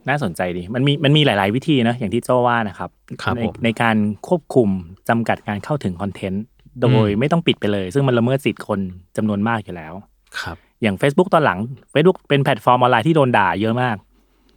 [0.09, 2.91] น่าสนใจดีมันมีมันมีหลาย ๆ วิธีนะอย่างที่โจว่านะครับ
[3.23, 3.97] ครับในผมในการ
[4.29, 4.69] ควบคุม
[5.09, 6.45] จำกัดการเข้าถึงคอนเทนต์
[6.81, 8.81] โดยอืมไม่ต้องปิดไปเลย ซึ่งมันละเมิดสิทธิ์คน
[9.17, 9.93] จำนวนมากอยู่แล้ว
[10.41, 11.59] ครับ อย่าง Facebook ตอนหลัง
[11.93, 13.97] Facebook เป็นแพลตฟอร์มออนไลน์ที่โดนด่าเยอะมาก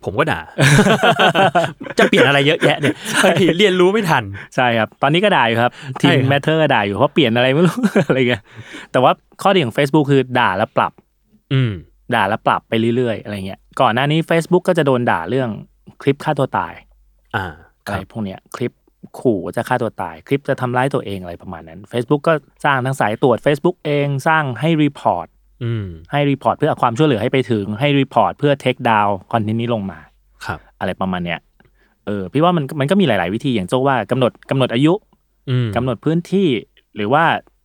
[0.05, 0.39] ผมก็ด่า
[1.97, 2.95] จะเปลี่ยนอะไรเยอะแยะเนี่ย
[3.57, 4.23] เรียนรู้ไม่ทัน
[4.55, 7.77] ใช่ครับ ตอนนี้ก็ด่าอยู่ครับทีใช่มครับ Matter ก็ด่าอยู่เพราะเปลี่ยนอะไรไม่รู้
[8.07, 8.43] อะไรเงี้ย
[8.91, 10.91] แต่ว่าข้อดีของ Facebook คือด่าแล้วปรับ
[11.53, 11.73] อืม
[12.13, 15.49] ด่าแล้วปรับไปเรื่อยๆอะไรเงี้ยก่อนหน้านี้ Facebook ก็จะโดนด่าเรื่อง
[16.01, 16.73] คลิปฆ่าตัวตาย
[17.35, 17.45] อ่า
[17.85, 18.71] อะครับ อะไรพวกเนี้ยคลิป
[19.19, 22.33] ขู่ว่าจะฆ่าตัวตาย คลิปจะทำร้ายตัวเองอะไรประมาณนั้น Facebook ก็
[22.65, 25.27] สร้างทั้งสายตรวจ Facebook เองสร้างให้ report
[25.63, 29.99] อืมให้ report เพื่อเอาความช่วยเหลือให้ไปถึงให้ report เพื่อ take down คอนเทนต์นี้ลงมา
[30.45, 31.39] ครับ อะไรประมาณเนี้ย
[32.05, 34.93] เออพี่ว่ามันมันก็มีหลาย ๆ วิธีอย่างโจ้ว่ากำหนดกำหนดอายุ
[35.49, 36.47] อืมกำหนดพื้นที่
[36.95, 37.23] หรือว่า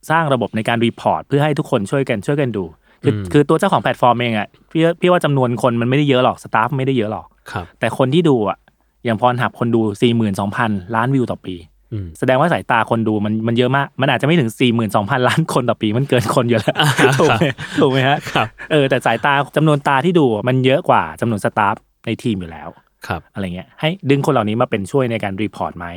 [0.09, 2.63] สร้างระบบในการ report เพื่อให้ทุกคนช่วยกันช่วยกันดู
[3.03, 8.57] คืออืมคือตัวเจ้าของแพลตฟอร์มเองอะพี่พี่ว่าจำนวนคนมันไม่ได้เยอะหรอก staff ไม่ได้เยอะหรอกครับแต่คนที่ดูอะ
[9.05, 11.55] อย่าง Pornhub คนดู4 2 0 0 0ล้านวิวต่อปี
[11.93, 16.75] อืมแสดงว่าสายตาคนดูมันมันเยอะมาก มันอาจจะไม่ถึง 4 2 0 0 0 ล้านคนต่อปีมันเกินคนอยู่แล้ว
[17.19, 17.43] ถูกไหม
[17.81, 22.69] ถูกไหมฮะครับเออแต่สายตาจำนวนตาที่ดูมันเยอะกว่าจำนวน staff ในทีมอยู่แล้ว
[23.07, 25.87] ครับอะไรเงี้ยให้ดึงคนเหล่านี้มาเป็นช่วยในการ report ไหม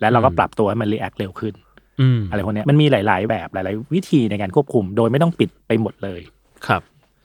[0.00, 1.54] แล้วเราก็อืมปรับตัวให้มัน react เร็วขึ้น
[2.00, 6.20] อืมอะไรพวกเนี้ยมันมีหลาย ๆ แบบหลาย ๆ วิธีในการควบคุม โดยไม่ต้องปิดไปหมดเลย
[6.66, 6.82] ครับ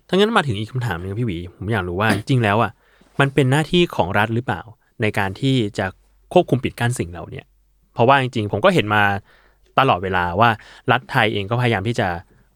[0.07, 2.71] ถ้างั้นมาถึงอีกคำถามหนึงครับพี่หวี ผมอยากรู้ว่าจริงๆแล้วอะ
[3.19, 4.61] มันเป็นหน้าที่ของรัฐหรือเปล่า
[5.01, 5.85] ในการที่จะ
[6.33, 7.45] ควบคุมปิดกั้นสิ่งเหล่าเนี้ย
[7.93, 9.03] เพราะว่าจริงๆ ผมก็เห็นมา
[9.79, 10.49] ตลอดเวลาว่า
[10.91, 12.07] รัฐไทยเองก็พยายามที่จะ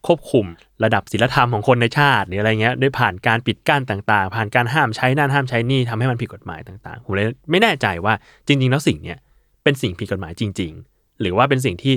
[0.08, 0.46] ควบคุม
[0.84, 8.13] ระดับศีลธรรมของคนในชาติหรืออะไรเงี้ยด้วยผ่านการปิดกั้นต่างๆ ผ่านการห้ามใช้นั่นห้ามใช้นี่ทำให้มันผิดกฎหมายต่างๆผมเลยไม่แน่ใจว่า
[8.48, 9.18] จริง ๆ แล้วสิ่งเนี้ย
[9.63, 11.96] เป็นสิ่งผิดกฎหมายจริง ๆ หรือว่าเป็นสิ่งที่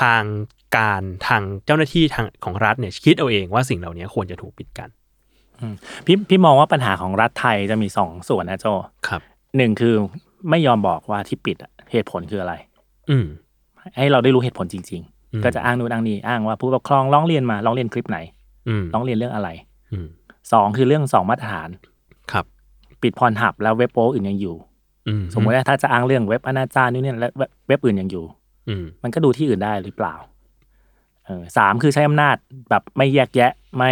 [0.00, 0.22] ทาง
[0.76, 4.90] การทางเจ้าหน้าที่ทางของรัฐเนี่ยคิดเอาเองว่าสิ่งเหล่านี้ควรจะถูกปิดกั้น
[6.06, 8.66] พี่พี่มองว่าปัญหาของรัฐไทยจะมีสองส่วนนะโจ
[9.08, 9.20] ครับ
[9.56, 9.94] หนึ่งคือ
[10.50, 12.54] ไม่ยอมบอกว่าที่ปิดอะเหตุผลคืออะไร
[13.10, 13.26] อืม
[13.98, 15.02] ให้เราได้รู้เหตุผลจริง
[15.32, 18.18] อืมๆก็จะอ้างนู่นอ้างนี่อ้างว่าผู้ปกครองร้องเรียนมาร้องเรียนคลิปไหน
[18.68, 19.48] อืมร้องเรียนเรื่องอะไร
[19.92, 20.06] อืม
[20.52, 21.68] สองคือเรื่องสองมาตรฐาน
[22.32, 22.44] ครับ
[23.02, 24.56] ปิดพรหับแล้วเว็บโป๊อื่นยังอยู่
[25.08, 28.24] อืมสมมติว่าถ้าจะอ้างเรื่องเว็บอนาจารนี่เนี่ยและเว็บเว็บอื่นยังอยู่
[28.68, 30.34] อืมมันก็ดูที่อื่นได้หรือเปล่าเออ
[31.56, 32.36] สามคือใช้อำนาจ
[32.70, 33.90] แบบไม่แยกแยะ ไม่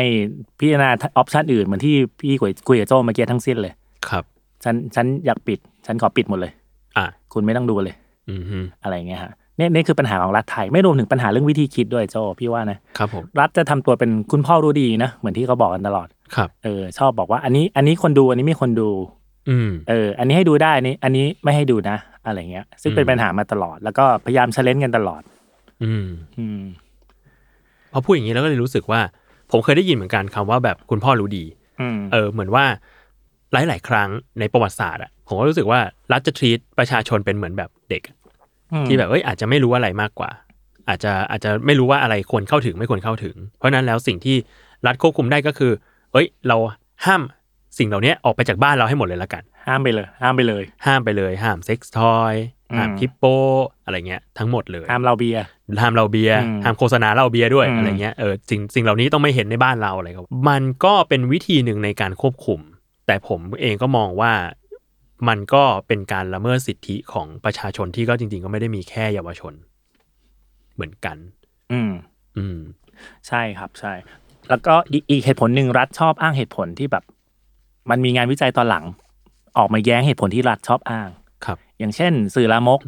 [0.58, 3.72] พิจารณาออปชันอื่นเหมือนที่พี่คุยคุยกับโจเมื่อกี้ทั้งสิ้นเลย
[4.08, 4.24] ครับ
[4.64, 6.52] ฉันฉันอยากปิด ฉันขอปิดหมดเลย
[6.96, 7.94] อะคุณไม่ต้องดูเลย
[8.30, 18.90] อืมฮึอะไรเงี้ยฮะเนี่ยนี่คือปัญหาของรัฐไทย ไม่รวมถึงปัญหาเรื่องวิธีคิดด้วยโจพี่ว่านะครับผมรัฐจะทำตัวเป็นคุณพ่อรู้ดีนะ เหมือนที่เขาบอกกันตลอดครับเออชอบบอกว่า อันนี้อันนี้คนดูอันนี้ไม่คนดู
[19.48, 25.22] อืมเออ อันนี้ให้ดูได้อันนี้ อันนี้ไม่ให้ดูนะ อะไรเงี้ย ซึ่งเป็นอืมปัญหามาตลอด แล้วก็พยายามเชลเลนกันตลอด
[25.84, 26.06] อืม
[26.38, 26.60] อืม
[27.94, 29.00] พอพูดอย่างนี้แล้วก็เลยรู้สึกว่า
[29.50, 31.44] ผมเคยได้ยินเหมือนกันคำว่าแบบคุณพ่อรู้ดี
[31.80, 32.64] อืมเออ เหมือนว่า
[33.52, 34.08] หลาย ๆ ครั้ง
[34.40, 35.80] ในประวัติศาสตร์อะผมก็รู้สึกว่า
[36.12, 38.16] รัฐจะ treat ประชาชนเป็นเหมือนแบบเด็กอะ
[38.86, 40.30] ที่แบบเอ้ยอาจจะไม่รู้อะไรมากกว่า
[40.88, 44.36] อาจจะอาจจะไม่รู้ว่าอะไรควรเข้าถึงไม่ควรเข้าถึง เพราะฉะนั้นแล้วสิ่งที่
[44.86, 45.72] รัฐควบคุมได้ก็คือ
[46.12, 46.56] เอ้ย เรา
[47.06, 47.22] ห้าม
[47.78, 53.24] สิ่งเหล่านี้ออกไปจากบ้านเราให้หมดเลยละกัน ห้ามไปเลย ห้ามไปเลย ห้ามไปเลย ห้ามเซ็กซ์ทอยอืม ห้ามคริปโป
[53.84, 55.42] อะไรเงี้ยทั้งหมดเลยห้ามเราเบียร์
[55.82, 62.60] ห้ามเราเบียร์อืมห้ามโฆษณาเราเบียร์ด้วยอืมอะไรเงี้ยเออสิ่งสิ่งเหล่านี้ต้องไม่เห็นในบ้านเราอะไรครับมันก็เป็นวิธีหนึ่งในการควบคุม
[63.06, 64.32] แต่ผมเองก็มองว่า
[65.28, 69.52] มันก็เป็นการละเมิดสิทธิของประชาชนที่ก็จริง ๆ ก็ไม่ได้มีแค่เยาวชน
[70.74, 71.16] เหมือนกัน
[71.72, 71.92] อืม
[72.36, 72.58] อืม
[73.28, 73.92] ใช่ครับใช่
[74.48, 77.04] แล้วก็อีกอีกเหตุผลหนึ่งรัฐชอบอ้างเหตุผลที่แบบ
[77.90, 78.84] มันมีงานวิจัยตอนหลัง
[79.58, 81.23] ออกมาแย้งเหตุผลที่รัฐชอบอ้างครับ
[81.78, 82.80] อย่างเช่น สื่อลามก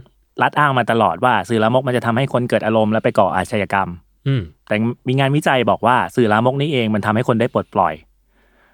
[0.43, 3.89] รัฐอ้างมาตลอดว่า สื่อลามกมันจะทำให้คนเกิดอารมณ์และไปก่ออาชญากรรม
[4.27, 4.77] อืมแต่
[5.09, 7.95] มีงานวิจัยบอกว่าสื่อลามกนี้เองมันทำให้คนได้ปลดปล่อย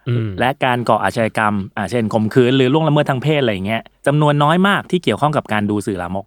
[0.08, 6.26] อืมและการก่ออาชญากรรมอ่าเช่นข่มขืนหรือล่วงละเมิดทางเพศอะไรอย่างเงี้ยจำนวนน้อยมากที่เกี่ยวข้องกับการดูสื่อลามก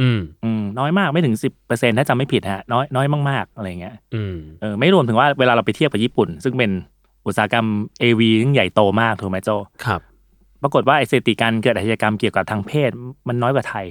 [0.00, 6.70] อืมอืมน้อยมากไม่ถึงสิบเปอร์เซ็นถ้าจำไม่ผิดฮะน้อยน้อยมากๆอะไรเงี้ยอืมเออไม่รวมถึงว่าเวลาเราไปเทียบกับญี่ปุ่น ซึ่งเป็น
[7.26, 7.66] อุตสาหกรรม
[8.02, 9.50] AV ซึ่งใหญ่โตมากถูกไหมโจ
[9.84, 10.00] ครับ
[10.62, 12.90] ปรากฏว่าไอสถิติการเกิดอาชญากรรมเกี่ยวกับทางเพศ
[13.28, 13.86] มันน้อยกว่าไทย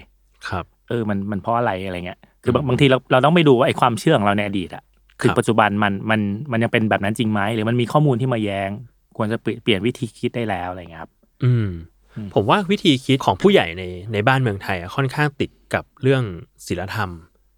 [0.49, 4.83] ครับ เออมันมันเพราะอะไรอะไรเงี้ย คือบางบางทีเราเราต้องไปดูว่าไอความเชื่อของเราในอดีตอะ
[5.23, 6.19] ถึงปัจจุบันมันมัน
[6.51, 8.69] มันยังเป็นแบบนั้นจริงไหมหรือมันมีข้อมูลที่มาแย้ง
[9.17, 11.11] ควรจะเปลี่ยนเปลี่ยนวิธีคิดได้แล้วอะไรเงี้ยครับ
[11.43, 11.67] อืม
[12.15, 16.23] อืม ผมว่าวิธีคิดของผู้ใหญ่ในในบ้านเมืองไทยอะค่อนข้างติดกับเรื่อง
[16.67, 17.09] ศีลธรรม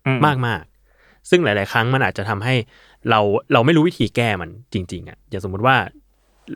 [0.05, 2.55] อืมากมากๆซึ่งหลาย ๆ ครั้งมันอาจจะทำให้
[3.09, 3.19] เรา
[3.53, 5.75] เราไม่รู้วิธีแก้มันจริง ๆอะอย่างสมมุติว่า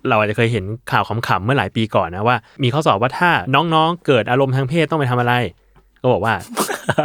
[0.09, 5.33] เราอาจจะเคยเห็นข่าวขำๆเมื่อหลายปีก่อนนะว่า มีข้อสอบว่าถ้าน้องๆ เกิดอารมณ์ทางเพศต้องไปทำอะไร
[6.01, 6.33] ก็บอกว่า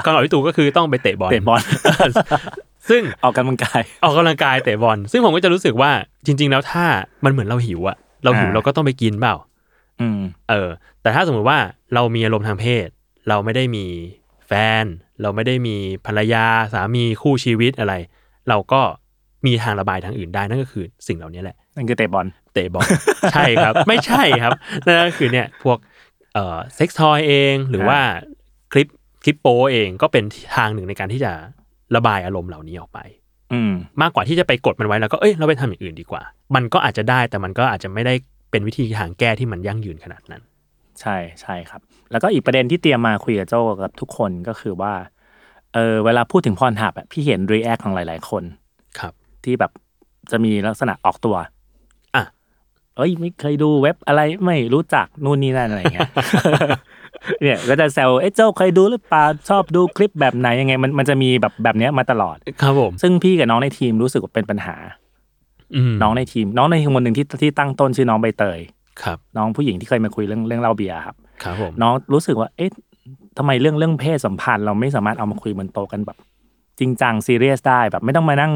[0.04, 1.60] คำตอบที่ถูกก็คือต้องไปเตะบอลเตะบอล
[2.88, 5.90] ซึ่งออกกำลังกายออกกำลังกายเตะบอลซึ่งผมก็จะรู้สึกว่า
[6.26, 6.84] จริง ๆ แล้วถ้า
[7.24, 9.34] มันเหมือนเราหิวอะเราหิวอ่าเราก็ต้องไปกินเปล่า
[10.00, 10.20] อืม
[10.50, 10.68] เออ
[11.02, 11.58] แต่ถ้าสมมุติว่า
[11.94, 12.86] เรามีอารมณ์ทางเพศ
[13.28, 13.84] เราไม่ได้มี
[14.46, 14.84] แฟน
[15.22, 17.94] เราไม่ได้มีภรรยาสามีคู่ชีวิตอะไร
[18.48, 18.80] เราก็
[19.46, 22.86] มีทางระบายทางอื่นได้นั่นก็คือสิ่งเหล่านี้แหละ นั่นคือเตะบอลเตะบอล
[23.32, 24.52] ใช่ครับ ไม่ใช่ครับ
[24.84, 25.78] นั่นก็คือเนี่ยพวก
[26.34, 27.98] เอ่อเซ็กซ์ทอยเองหรือว่า
[28.72, 28.88] คลิป
[29.22, 30.24] คลิปโปเองก็เป็น
[30.56, 31.32] ทางหนึ่งในการที่จะ
[31.96, 32.98] ระบายอารมณ์เหล่านี้ออกไป
[33.52, 36.22] อืมมากกว่าที่จะไปกดมันไว้แล้วก็เอ้ยเราไปทำอย่างอื่นดีกว่า
[36.54, 38.14] มันก็อาจจะได้แต่มันก็อาจจะไม่ได้
[38.50, 40.42] เป็นวิธีทางแก้ที่มันยั่งยืนขนาดนั้น
[41.00, 44.92] ใช่ใช่ครับ แล้วก็อีกประเด็นที่เตรียมมาคุยกับโจกับทุกคนก็คือว่า
[45.74, 48.42] เออเวลาพูดถึง Pornhub อะพี่เห็น react ของหลาย ๆ คน
[48.98, 49.12] ครับ
[49.44, 49.72] ที่แบบ
[50.30, 51.48] จะมีลักษณะออกตัวอะ
[52.96, 56.08] เอ้ยไม่เคยดูเว็บอะไรไม่รู้จักนู่นนี่นั่นอะไรเงี้ย
[57.42, 64.76] เนี่ยก็จะแซวเอ้ยเจ้าเคยดูหรือเปล่าชอบดูคลิปแบบไหนยังไง มันมันจะมีแบบแบบเนี้ยมาตลอดครับผมซึ่งพี่กับน้องในทีมรู้สึกว่าเป็นปัญหา
[65.74, 68.58] อืมน้องในทีม น้องในทีมคนหนึ่งที่ที่ตั้งต้นชื่อน้องใบเตย
[69.02, 72.70] ครับ น้องผู้หญิงที่เคยมาคุยเรื่องเรื่องเหล้าเบียร์ครับครับผมน้องรู้สึกว่า เอ๊ะ
[73.38, 76.16] ทำไมเรื่องเรื่องเพศสัมพันธ์ เราไม่สามารถเอามาคุยบนโต๊ะกันแบบ
[76.78, 78.52] จริงจังซีเรียสได้แบบ ไม่ต้องมานั่ง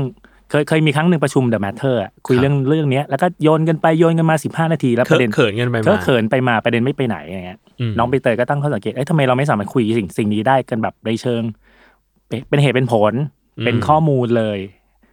[0.50, 7.58] เคยเคยมีครั้งหนึ่งประชุม The Matter อะคุยเรื่องเรื่องเนี้ยแล้วก็โยนกันไปโยนกันมาสิบห้านาทีแล้วเขิประนเด็นเขินกันไปมาก็เขินไปมาประเด็นไม่ไปไหนอย่างเงี้ย
[7.90, 11.42] มน้องใบเตยก็ตั้งข้อสังเกตเอ้ยทำไมเราไม่สามารถคุยสิ่งสิ่งนี้ได้กันแบบในเชิง
[12.28, 13.12] เป็นเป็นเหตุเป็นผล
[13.64, 14.58] เป็นข้อมูลเลย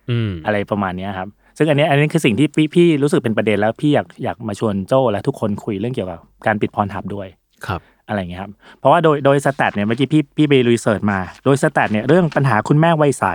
[0.09, 7.27] อืมอะไรประมาณเนี้ยครับซึ่งอันเนี้ยอันนี้คือสิ่งที่พี่พี่รู้สึกเป็นประเด็นแล้วพี่อยากอยากมาชวนโจ้และทุกคนคุยเรื่องเกี่ยวกับการปิด Pornhub ด้วย
[7.67, 13.25] ครับอะไรอย่างเงี้ยครับเพราะว่าโดยโดย stat เนี่ยเมื่อกี้พี่พี่ไป research มา โดย stat เนี่ยเรื่องปัญหาคุณแม่วัยใส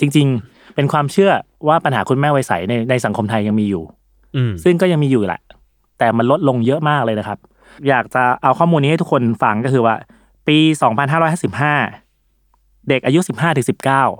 [0.00, 1.32] จริง ๆ เป็นความเชื่อ
[1.68, 3.82] ว่าปัญหาคุณแม่วัยใสในในสังคมไทยยังมีอยู่
[4.36, 5.40] อืมซึ่งก็ยังมีอยู่แหละ
[5.98, 7.38] แต่มันลดลงเยอะมากเลยนะครับ
[7.88, 9.94] อยากจะเอาข้อมูลนี้ให้ทุกคนฟังก็คือว่า
[10.48, 10.58] ปี
[11.72, 13.66] 2555 เด็กอายุ 15ถึง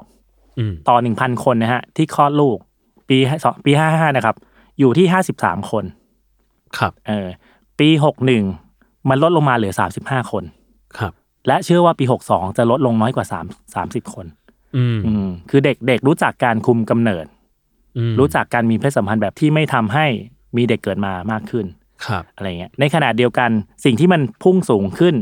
[0.02, 2.58] 19อืมต่อ 1,000 คนนะฮะ ที่คลอดลูก
[3.08, 4.36] ปีสองปี 55 นะครับ
[4.78, 5.06] อยู่ที่
[5.38, 5.84] 53 คน
[6.78, 7.28] ครับ เออ
[7.78, 7.88] ปี
[8.50, 10.44] 61 มันลดลงมาเหลือ 35 คน
[10.98, 11.12] ครับ
[11.46, 14.26] และเชื่อว่าปี 62 จะลดลงน้อยกว่า 3 30 คน
[14.76, 17.26] อืมอืมคือเด็กเด็กรู้จักการคุมกำเนิด
[17.98, 20.06] อืมรู้จักการมีเพศสัมพันธ์แบบที่ไม่ทำให้
[20.56, 21.66] มีเด็กเกิดมามากขึ้น
[22.06, 23.50] ครับอะไรเงี้ยในขณะเดียวกัน
[23.84, 25.14] สิ่งที่มันพุ่งสูงขึ้น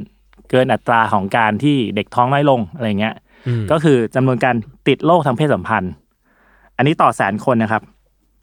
[0.51, 3.15] เกินอัตราของการที่เด็กท้องน้อยลงอะไรเงี้ย
[3.47, 4.57] อืมก็คือจำนวนการ
[4.88, 5.93] ติดโรคทางเพศสัมพันธ์
[6.77, 7.83] อันนี้ต่อแสนคนนะครับ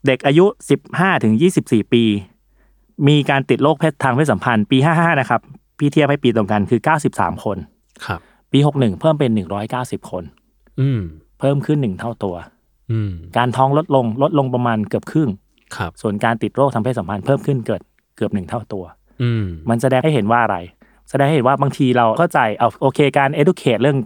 [0.08, 0.46] เด็กอายุ
[0.86, 2.04] 15ถึง24 ปี
[3.08, 5.42] มีการติดโรคเพศทางเพศสัมพันธ์ปี 55 นะครับ
[5.78, 7.58] พี่เทียบให้ปีตรงกันคือ 93 คน
[8.06, 8.20] ครับ
[8.52, 9.32] ปี 61 เพิ่มเป็น
[9.72, 10.24] 190 คน
[10.82, 11.00] อืม
[11.40, 12.36] เพิ่มขึ้น1เท่าตัว
[12.92, 15.30] อืมการท้องลดลงลดลงประมาณเกือบครึ่ง
[15.76, 17.82] ครับส่วนการติดโรคทางเพศสัมพันธ์เพิ่มขึ้นเกิด
[18.16, 18.84] เกือบหนึ่งเท่าตัว
[19.22, 20.58] อืมมันแสดงให้เห็นว่าอะไร
[21.10, 23.98] แสดงให้เห็นว่าบางทีเราเข้าใจเอาโอเคการ educate เรื่อง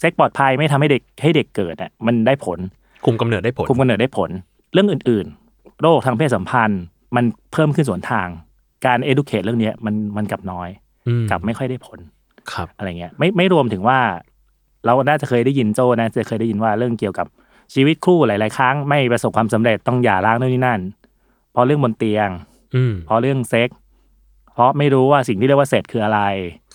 [0.00, 2.58] เซ็กปลอดภัยไม่ทำให้เด็กให้เด็กเกิดอะมันได้ผล
[3.04, 4.30] คุมกำเนิดได้ผล คุมกำเนิดได้ผล
[4.72, 6.82] เรื่องอื่นๆ โรคทางเพศสัมพันธ์
[7.16, 8.28] มันเพิ่มขึ้นสวนทาง
[8.86, 10.68] การ educate เรื่องเนี้ยมันมันกลับน้อย
[11.08, 11.98] อืมกลับไม่ค่อยได้ผล
[12.52, 13.98] ครับอะไรเงี้ยไม่ไม่รวมถึงว่า
[14.86, 17.26] เราน่าจะเคยได้ยินโจนะจะเคยได้ยินว่าเรื่องเกี่ยวกับ
[17.74, 20.80] ชีวิตคู่หลาย ๆ ครั้งไม่ประสบความสำเร็จต้องหย่าร้างนู่นนี่นั่น
[21.52, 22.28] เพราะเรื่องบนเตียง
[22.74, 23.78] อืมเพราะเรื่องเซ็กส์
[24.54, 26.20] เพราะไม่รู้ว่าสิ่งที่เรียกว่าเสร็จคืออะไร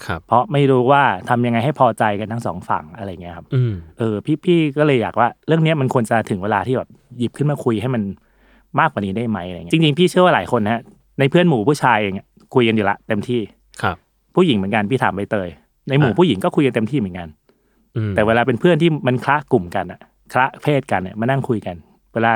[0.06, 8.02] ครับ เพราะไม่รู้ว่าทำยังไงให้พอใจกันทั้งสองฝั่งอะไรเงี้ยครับอืมเออ พี่พี่ก็เลยอยากว่า เรื่องเนี้ยมันควรจะถึงเวลาที่แบบหยิบขึ้นมาคุยให้มัน
[8.80, 10.82] มากกว่านี้ได้ไหมอะไรเงี้ยจริง ๆ พี่เชื่อว่าหลายคนนะฮะ
[11.20, 13.42] ในเพื่อนหมู่ผู้ชายเองอะคุยกันอยู่ละเต็มที่
[13.82, 13.98] ครับ
[14.36, 15.50] ผู้หญิงเหมือนกันพี่ถามใบเตย
[15.90, 17.45] ในหมู่อ่าผู้หญิงก็คุยกันเต็มที่เหมือนกันอืม
[18.16, 20.00] แต่เวลาเป็นเพื่อนที่มันคละกลุ่มกันอะ
[20.34, 21.76] คละเพศกันเนี่ยมานั่งคุยกัน
[22.14, 22.34] เวลา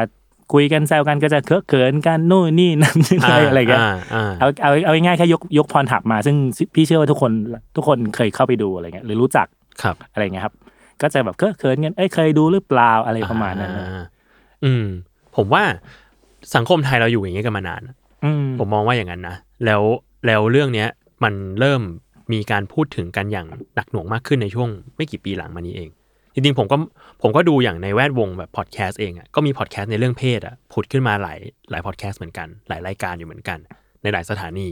[0.53, 6.35] คุยกันแซวกันก็จะเคอะเขินกันนู่นนี่นั่นอะไรอะไรเงี้ยาอ่าเอาเอาเอาง่ายๆแค่ยกยกพรถับมา ซึ่ง
[6.75, 7.31] พี่เชื่อว่าทุกคน
[7.75, 9.47] ทุกคนเคยเข้าไปดูอะไรเงี้ยหรือรู้จัก
[9.81, 10.53] ครับอะไรเงี้ยครับ
[11.01, 14.05] ก็จะแบบเคอะเขินกันเอ้ยเคยดูหรือเปล่าอะไรประมาณนั้นนะอ่า
[14.63, 14.85] อืม
[15.35, 15.63] ผมว่า
[16.55, 17.81] สังคมไทยเราอยู่อย่างนี้กันมานาน
[18.25, 19.81] อืมผมมองว่าอย่างนั้นนะแล้ว
[20.27, 20.89] แล้วเรื่องเนี้ย
[21.23, 21.81] มันเริ่ม
[22.33, 25.89] มีการพูดถึงกันอย่างหนักหน่วงมากขึ้นในช่วงไม่กี่ปีหลังมานี้เอง
[26.33, 26.77] จริงๆผมก็
[27.21, 31.39] ผมก็ดูอย่างในแวดวงแบบพอดแคสต์เองอะก็มีพอดแคสต์ในเรื่องเพศอะผุดขึ้นมาหลาย
[31.71, 33.57] หลายพอดแคสต์เหมือนกัน หลายรายการอยู่เหมือนกัน
[34.03, 34.67] ในหลายสถานี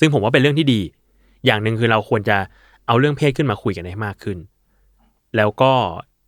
[0.00, 0.80] ซึ่งผมว่าเป็นเรื่องที่ดี
[1.46, 2.36] อย่างหนึ่งคือเราควรจะ
[2.86, 4.38] เอาเรื่องเพศขึ้นมาคุยกันให้มากขึ้น
[5.36, 5.72] แล้วก็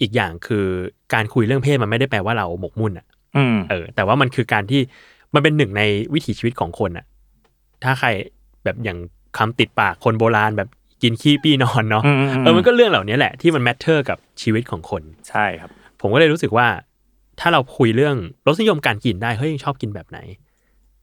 [0.00, 0.66] อีกอย่างคือ
[1.14, 4.80] การคุยเรื่องเพศมันไม่ได้แปลว่าเราหมกมุ่นอะอืมเออ แต่ว่ามันคือการที่
[5.34, 5.82] มันเป็นหนึ่งใน
[6.14, 7.06] วิถีชีวิตของคนอะ
[7.84, 8.08] ถ้าใคร
[8.64, 8.98] แบบอย่าง
[9.38, 10.68] คำติดปากคนโบราณแบบ
[11.02, 16.66] กินขี้ปี้นอนเนาะอืมอืมอืมเออมันก็เรื่องเหล่านี้แหละที่มันแมทเทอร์กับชีวิตของคน ใช่ครับ ผมก็เลยรู้สึกว่า
[17.40, 18.16] ถ้าเราคุยเรื่อง
[18.46, 20.18] รสนิยมการกินได้เฮ้ยชอบกินแบบไหน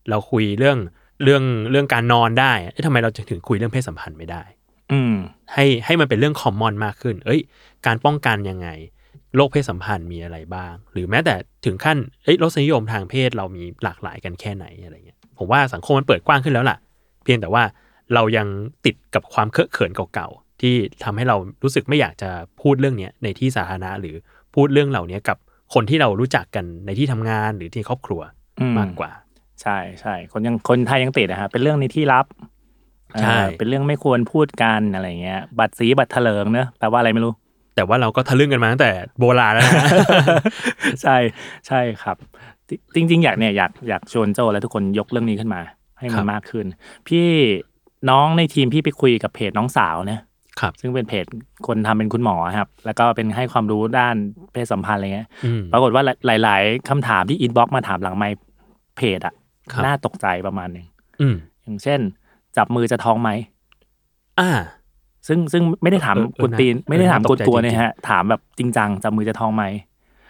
[0.10, 0.78] เราคุยเรื่อง
[1.24, 4.44] เรื่องเรื่องการนอนได้เอ๊ะทำไมเราถึงคุยเรื่องเพศสัมพันธ์ไม่ได้
[4.92, 5.15] อืม
[5.54, 7.42] ให้ให้มันเป็นเรื่องคอมมอนมากขึ้น เอ้ย
[7.86, 8.68] การป้องกันยังไง
[9.36, 16.78] โรคเพศสัมพันธ์มีอะไรบ้าง หรือแม้แต่ถึงขั้นเอ้ยรสนิยมทางเพศเรามีหลากหลายกันแค่ไหนอะไรเงี้ยผมว่าสังคมมันเปิดกว้างขึ้นแล้วล่ะ
[17.24, 17.63] เพียงแต่ว่า
[18.13, 18.48] เรายัง
[18.86, 22.30] ติดกับความเคอะเขินเก่าๆที่ทำให้เรารู้สึกไม่อยากจะ
[22.62, 24.15] พูดเรื่องเนี้ยในที่สาธารณะหรือ
[24.56, 25.38] พูดเรื่องเหล่านี้กับ
[25.74, 28.22] คนที่เรารู้จักกันในที่ทำงานหรือที่ครอบครัว
[28.60, 29.12] อืมมากกว่า
[29.62, 32.26] ใช่ใช่คนยังคนไทยยังติดนะฮะเป็นเรื่องในที่ลับ
[33.22, 37.34] ใช่เออเป็นเรื่องไม่ควรพูดกันอะไรเงี้ย บัตรสีบัตรเถลิงเนอะแปลว่าอะไรไม่รู้
[37.76, 39.84] แต่ว่าเราก็ทะลึ่งกันมาตั้งแต่โบราณแล้วนะ
[41.02, 41.17] ใช่
[41.67, 42.17] ใช่ครับ
[42.95, 45.62] จริงจริงๆอยากเนี่ยอยากอยากชวนโจและทุกคนยกเรื่องนี้ขึ้นมา
[46.00, 46.65] ให้ครัมันบมากขึ้น
[47.08, 47.28] พี่
[48.09, 50.21] น้องในทีมพี่ไปคุยกับเพจน้องสาวเนี่ย
[50.59, 51.25] ครับซึ่งเป็นเพจ
[51.67, 54.15] คนทำเป็นคุณหมอครับ แล้วก็เป็นให้ความรู้ด้าน
[54.53, 58.35] เพศสัมพันธ์อะไรเงี้ยอืมปรากฏว่าหลาย ๆคำถามที่ inbox มาถามหลังไมค์
[58.97, 59.33] เพจอะ
[59.71, 60.85] ครับน่าตกใจประมาณหนึ่ง
[61.21, 61.99] อืมอย่างเช่น
[62.57, 63.29] จับมือจะท้องไหม
[64.39, 64.49] อ่า
[65.27, 69.63] ซึ่งซึ่งไม่ได้ถามเออเออกุนตีนน่าไม่ได้ถามเออน่าตกุกนใจกลัวจริงๆเนี่ยฮะ ถามแบบจริงจังจับมือจะท้องไหม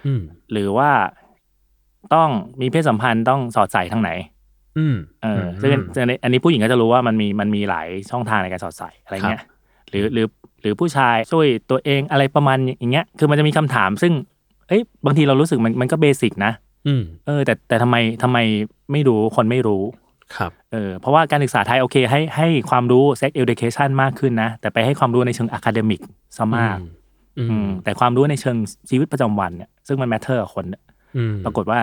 [0.05, 0.89] อืมหรือว่า
[2.13, 2.29] ต้อง
[2.61, 4.11] มีเพศสัมพันธ์ต้องสอดใส่ทางไหน
[4.79, 9.41] อืมเออซึ่งซึ่งอันนี้อันนี้ผู้หญิงก็จะรู้ว่ามันมีมันมีหลายช่องทางในการสอดใส่อะไรเงี้ย
[9.89, 10.25] หรือหรือ
[10.61, 14.13] หรือผู้ชายช่วยตัวเองอะไรประมาณอย่างเงี้ย คือมันจะมีคำถาม ซึ่ง
[14.67, 16.51] เอ้ยบางทีเรารู้สึกมันมันก็เบสิกนะ
[16.87, 18.37] อืมเออ แต่แต่ทำไมทำไม
[18.91, 19.83] ไม่รู้คนไม่รู้
[20.35, 26.01] ครับเออเพราะว่าการศึกษาไทยโอเค ให้ให้ความรู้ sex education มากขึ้นนะ แต่ไปให้ความรู้ในเชิง academic
[26.37, 26.77] ซะมาก
[27.37, 28.57] อืมอืมแต่ความรู้ในเชิง
[28.89, 30.81] ชีวิตประจำวันเนี่ยซึ่งมัน matter กับคนเนี่ย
[31.17, 31.79] อืมปรากฏว่า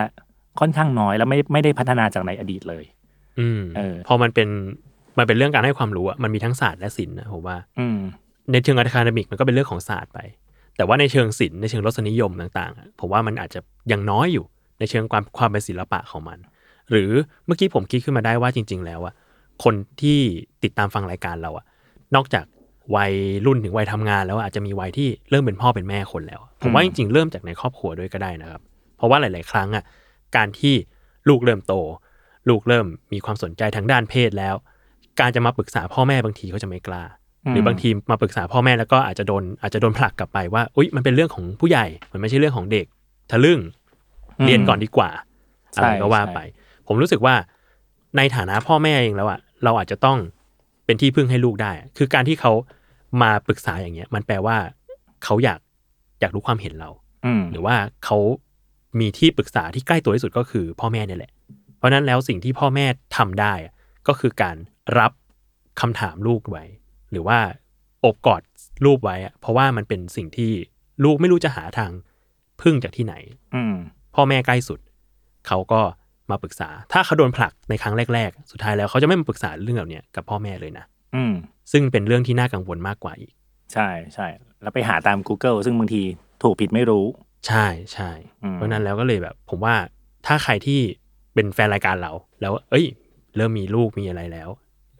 [0.59, 2.83] ค่อนข้างน้อยแล้วไม่ไม่ได้พัฒนาจากในอดีตเลย
[3.39, 4.49] อืมเออพอมันเป็น
[5.17, 7.97] มันเป็นเรื่องการให้ความรู้อะมันมีทั้งศาสตร์และศิลป์นะผมว่า อืม
[8.51, 10.19] ในเชิง academic มันก็เป็นเรื่องของศาสตร์ไป
[10.77, 13.59] แต่ว่าในเชิงศิลป์ในเชิงรสนิยมต่างๆอะผมว่ามันอาจจะ
[13.91, 14.45] ยังน้อยอยู่
[14.79, 16.39] ในเชิงความความเป็นศิลปะของมัน
[16.91, 17.11] หรือ
[17.45, 19.13] เมื่อกี้ผมคิดขึ้นมาได้ว่าจริง ๆ แล้วอะ
[19.63, 20.19] คนที่
[20.63, 21.65] ติดตามฟังรายการเราอะ
[22.15, 22.45] นอกจาก
[22.95, 23.13] วัย
[23.45, 28.61] รุ่นถึงวัยทำงานแล้วอะอาจจะมีวัยที่เริ่มเป็นพ่อเป็นแม่คนแล้ว ผมว่าจริงๆเริ่มจากในครอบครัวด้วยก็ได้นะครับ
[28.97, 29.83] เพราะว่าหลาย ๆ ครั้งอะ
[30.35, 30.75] การที่
[31.29, 31.73] ลูกเริ่มโต
[32.49, 34.55] ลูกเริ่มมีความสนใจทางด้านเพศแล้ว
[35.19, 37.03] การจะมาปรึกษาพ่อแม่บางทีเขาจะไม่กล้า
[37.45, 42.85] อืมหรือบางทีมาปรึกษาพ่อแม่แล้วก็อาจจะโดนอาจจะโดนผลักกลับไปว่าอุ้ยมันเป็นเรื่องของผู้ใหญ่มันไม่ใช่เรื่องของเด็ก
[43.31, 43.59] ทะลึ่ง
[44.39, 45.09] อืมเรียนก่อนดีกว่า
[45.73, 46.39] ใช่อะไรก็ว่าใช่ไป
[46.87, 47.35] ผมรู้สึกว่า
[48.17, 50.17] ในฐานะพ่อแม่เองแล้วอะเราอาจจะต้อง
[50.85, 52.51] เป็นที่พึ่งให้ลูกได้อะคือการที่เขา
[53.21, 54.57] มาปรึกษาอย่างเงี้ย มันแปลว่า
[55.23, 55.59] เขาอยาก
[56.19, 56.89] อยากรู้ความเห็นเรา
[57.25, 58.17] อืมหรือว่าเขา
[58.99, 61.31] มีที่ปรึกษาที่ใกล้ตัวที่สุดก็คือพ่อแม่เนี่ยแหละ
[61.77, 62.85] เพราะฉะนั้นแล้วสิ่งที่พ่อแม่
[63.17, 63.73] ทำได้อะ
[64.07, 64.55] ก็คือการ
[64.99, 65.11] รับ
[65.81, 66.63] คำถามลูกไว้
[67.11, 67.39] หรือว่า
[68.01, 68.41] โอบกอด
[68.85, 70.51] ลูกไว้อะเพราะว่ามันเป็นสิ่งที่
[71.03, 71.91] ลูกไม่รู้จะหาทาง
[72.61, 73.15] พึ่งจากที่ไหน
[73.55, 73.75] อืม
[74.15, 74.79] พ่อแม่ใกล้สุด
[75.47, 75.81] เขาก็
[76.29, 81.33] มาปรึกษา ถ้าเขาโดนผลักในครั้งแรก ๆ สุดท้ายแล้วเขาจะไม่มาปรึกษาเรื่องเหล่านี้กับพ่อแม่เลยนะอืม
[81.71, 83.31] ซึ่งเป็นเรื่องที่น่ากังวลมากกว่าอีก
[83.73, 84.27] ใช่ใช่
[84.61, 86.01] แล้วไปหาตาม Google ซึ่งบางที
[86.43, 87.05] ถูกผิดไม่รู้
[87.47, 88.09] ใช่ใช่
[88.43, 89.75] อืมเพราะฉะนั้นแล้วก็เลยแบบ ผมว่า
[90.27, 90.79] ถ้าใครที่
[91.33, 92.85] เป็นแฟนรายการเรา แล้ว เอ้ย
[93.35, 94.49] เริ่มมีลูกมีอะไรแล้ว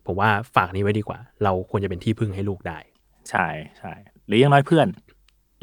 [0.06, 2.80] ผมว่าฝากนี้ไว้ดีกว่า เราควรจะเป็นที่พึ่งให้ลูกได้
[3.30, 3.48] ใช่
[3.80, 3.94] ใช่
[4.28, 4.88] หรืออย่างน้อยเพื่อน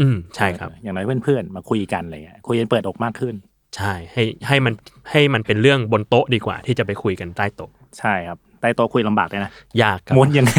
[0.01, 3.35] อืมใช่ครับเอออย่างน้อยเพื่อนๆมาคุยกันอะไรเงี้ยคุยกันเปิดอกมากขึ้น
[3.77, 4.75] ใช่ให้ให้มัน
[5.11, 9.51] ให้มันเป็นเรื่องบนโต๊ะดีกว่า ที่จะไปคุยกันใต้โต๊ะใช่ครับใต้โต๊ะคุยลำบากเลยนะ
[9.83, 10.53] ยากครับม้วนยังไง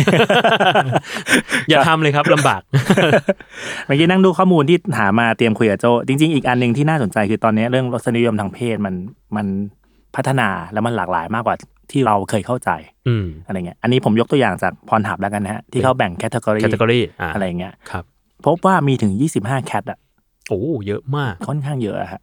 [1.70, 2.62] อย่าทำเลยครับลำบาก
[3.86, 8.96] เมื่อกี้นั่งดูข้อมูลที่หามาเตรียมคุยกับโจจริง ๆ อีกอันหนึ่งที่น่าสนใจคือตอนนี้เรื่องรสนิยมทางเพศมัน
[9.36, 9.48] มัน
[10.16, 11.56] พัฒนาแล้วมันหลากหลายมากกว่า
[11.92, 12.70] ที่เราเคยเข้าใจ
[13.08, 18.04] อืมอะไรเงี้ย อันนี้ผมยกตัวอย่างจาก Pornhub แล้วกันนะฮะที่เขาแบ่ง category category อ่าอะไรเงี้ยครับ
[18.46, 20.00] พบว่ามีถึง 25 cat อะ
[20.50, 22.22] โอ้เยอะมากค่อนข้างเยอะอะฮะ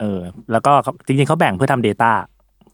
[0.00, 0.20] เออ
[0.52, 2.12] แล้วก็เขาจริงๆเขาแบ่งเพื่อทำ data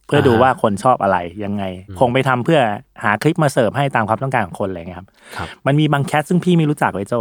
[0.06, 2.60] เพื่อดูอ่าฮะว่าคนชอบอะไรยังไงอืมคงไปทำเพื่อ
[3.02, 7.14] หาคลิปมาเสิร์ฟให้ตามความต้องการของคนอะไรเงี้ยครับครับมันมีบางแคทซึ่งพี่ไม่รู้จักไว้โจ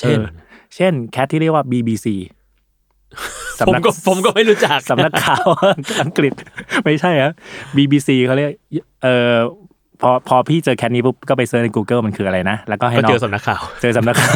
[0.00, 0.28] เช่นออ
[0.76, 2.06] เช่นแคทที่เรียกว่า BBC
[3.66, 5.46] ผมสำนักก็ผมก็ไม่รู้จักสำนักข่าว
[6.02, 6.32] อังกฤษ
[6.84, 7.32] ไม่ใช่ครับ
[7.76, 8.50] BBC เขาเรียก
[9.02, 9.34] เออ
[10.00, 14.34] พอพอพี่เจอแคทนี้ปุ๊บก็ไปเซิร์ชใน Google มันคืออะไรนะ แล้วก็ให้ก็น้อเจงอสำนักข่าว เจอสำนักข่าว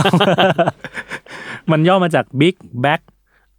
[1.71, 2.55] มันย่อมาจาก Big
[2.85, 3.01] Back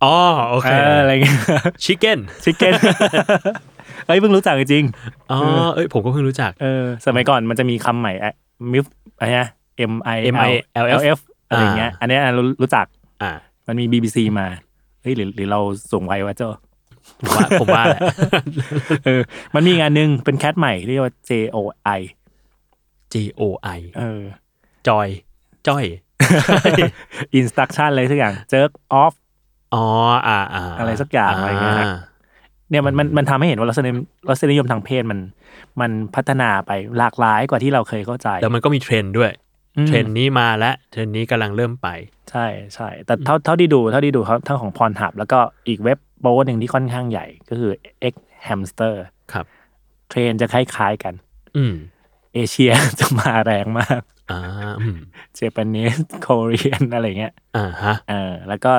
[0.03, 0.15] อ๋อ
[0.49, 1.39] โอเคเอออะไรเงี้ย
[1.83, 2.73] ชิคเก้นชิคเก้น
[4.07, 4.83] เอ้ยเพิ่งรู้จักจริง
[5.31, 5.39] อ๋อ
[5.73, 8.13] เอ้ยผมก็เพิ่งรู้จักๆเออ สมัยก่อนมันจะมีคำใหม่
[8.71, 8.85] มิฟ
[9.17, 9.49] อะไรนะ
[9.91, 10.51] M I M I
[10.85, 12.85] L F F อะไรเงี้ย อันเนี้ยรู้รู้จัก
[13.21, 13.31] อ่า
[13.67, 14.47] มันมี BBC มา
[15.01, 15.59] เฮ้ยหรือหรือเรา
[15.93, 16.49] ส่งไว้วะเจ้า
[17.19, 18.01] ผมว่าผมว่าแหละ
[19.05, 19.21] เออ
[19.55, 21.57] มันมีงานหนึ่งเป็นแคทใหม่เรียกว่า J O
[21.99, 22.01] I
[23.13, 23.41] J O
[23.77, 24.21] I เออ
[24.87, 25.07] จอย
[25.67, 25.85] JOI
[27.39, 28.71] instruction อะไรสักอย่าง jerk
[29.03, 29.13] off
[29.73, 29.85] อ๋อ
[30.27, 31.87] อ่าอ่าอะไรสักอย่างอะไรเงี้ยครับ
[32.69, 33.99] เนี่ยมันมันมันทำให้เห็นว่ารสนิยม
[34.29, 35.19] รสนิยมทางเพศมัน
[35.81, 39.31] มันพัฒนาไปหลากหลายกว่าที่เราเคยเข้าใจ แล้วมันก็มีเทรนด์ด้วย
[39.77, 41.87] อืมเทรนด์นี้มาแล้วเทรนด์นี้กำลังเริ่มไป
[42.31, 47.71] ใช่ใช่แต่เท่าเท่าที่ดูเท่าที่ดูเขาทั้งของ Pornhub แล้วก็อีกเว็บโป๊หนึ่งที่ค่อนข้างใหญ่ก็คือ
[48.11, 48.15] X
[48.47, 48.93] Hamster
[49.33, 49.45] ครับ
[50.09, 51.13] เทรนด์จะคล้ายๆกัน
[51.57, 51.73] อืม
[52.33, 54.01] เอเชียจะมาแรงมาก
[54.31, 54.39] อ่า
[54.81, 54.97] อืม
[55.35, 58.73] เจแปน e สโคเรียนอะไรเงี้ยอ่าฮะเออแล้วก็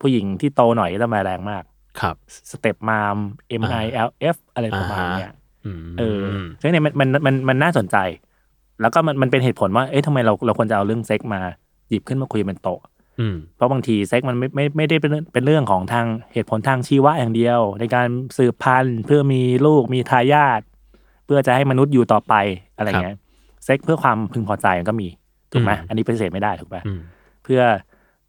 [0.00, 1.62] ผู้หญิงที่โตหน่อยก็จะมาแรงมาก
[2.00, 2.16] ครับ
[2.50, 3.16] สเต็ปมาม
[3.60, 5.32] M I L F อะไรประมาณเนี้ย
[5.66, 6.20] อืมเออ
[6.60, 7.96] ซึ่งเนี่ยมันมันมันมันน่าสนใจ
[8.80, 11.40] แล้วก็มันมันเป็นเหตุผลว่าเอ๊ะทำไมเราเราควรจะเอาเรื่องเซ็กซ์มา
[11.88, 12.80] หยิบขึ้นมาคุยเป็นโต๊ะ
[13.20, 20.60] อืมเพราะบางทีเซ็กซ์มันไม่ไม่ไม่ได้เป็นเป็นเรื่องของทางเหตุผลทางชีวะอย่างเดียว ในการสืบพันธุ์เพื่อมีลูกมีทายาท
[21.24, 22.34] เพื่อจะให้มนุษย์อยู่ต่อไป
[22.76, 23.16] อะไรเงี้ย
[23.64, 25.08] เซ็กเพื่อความพึงพอใจมันก็มี
[25.52, 27.00] ถูกไหมอืมอันนี้ปฏิเสธไม่ได้ถูกไหมอืม
[27.44, 27.60] เพื่อ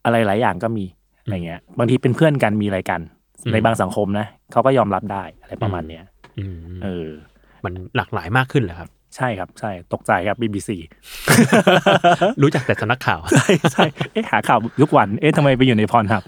[0.05, 0.85] อะไรหลายอย่างก็มี
[1.21, 3.18] อะไรเงี้ย บางทีเป็นเพื่อนกันมีอะไรกันอืม
[3.51, 6.03] ในบางสังคมนะเขาก็ยอมรับได้อะไรประมาณเนี้ย
[6.39, 7.07] อืมเออ
[7.63, 10.69] มันหลากหลายมากขึ้นเหรอครับ ใช่ครับ ใช่ตกใจครับ BBC
[12.41, 16.23] รู้จักแต่สำนักข่าวใช่ใช่เอ๊ะหาข่าวทุกวัน เอ๊ะทำไมไปอยู่ในพรหับ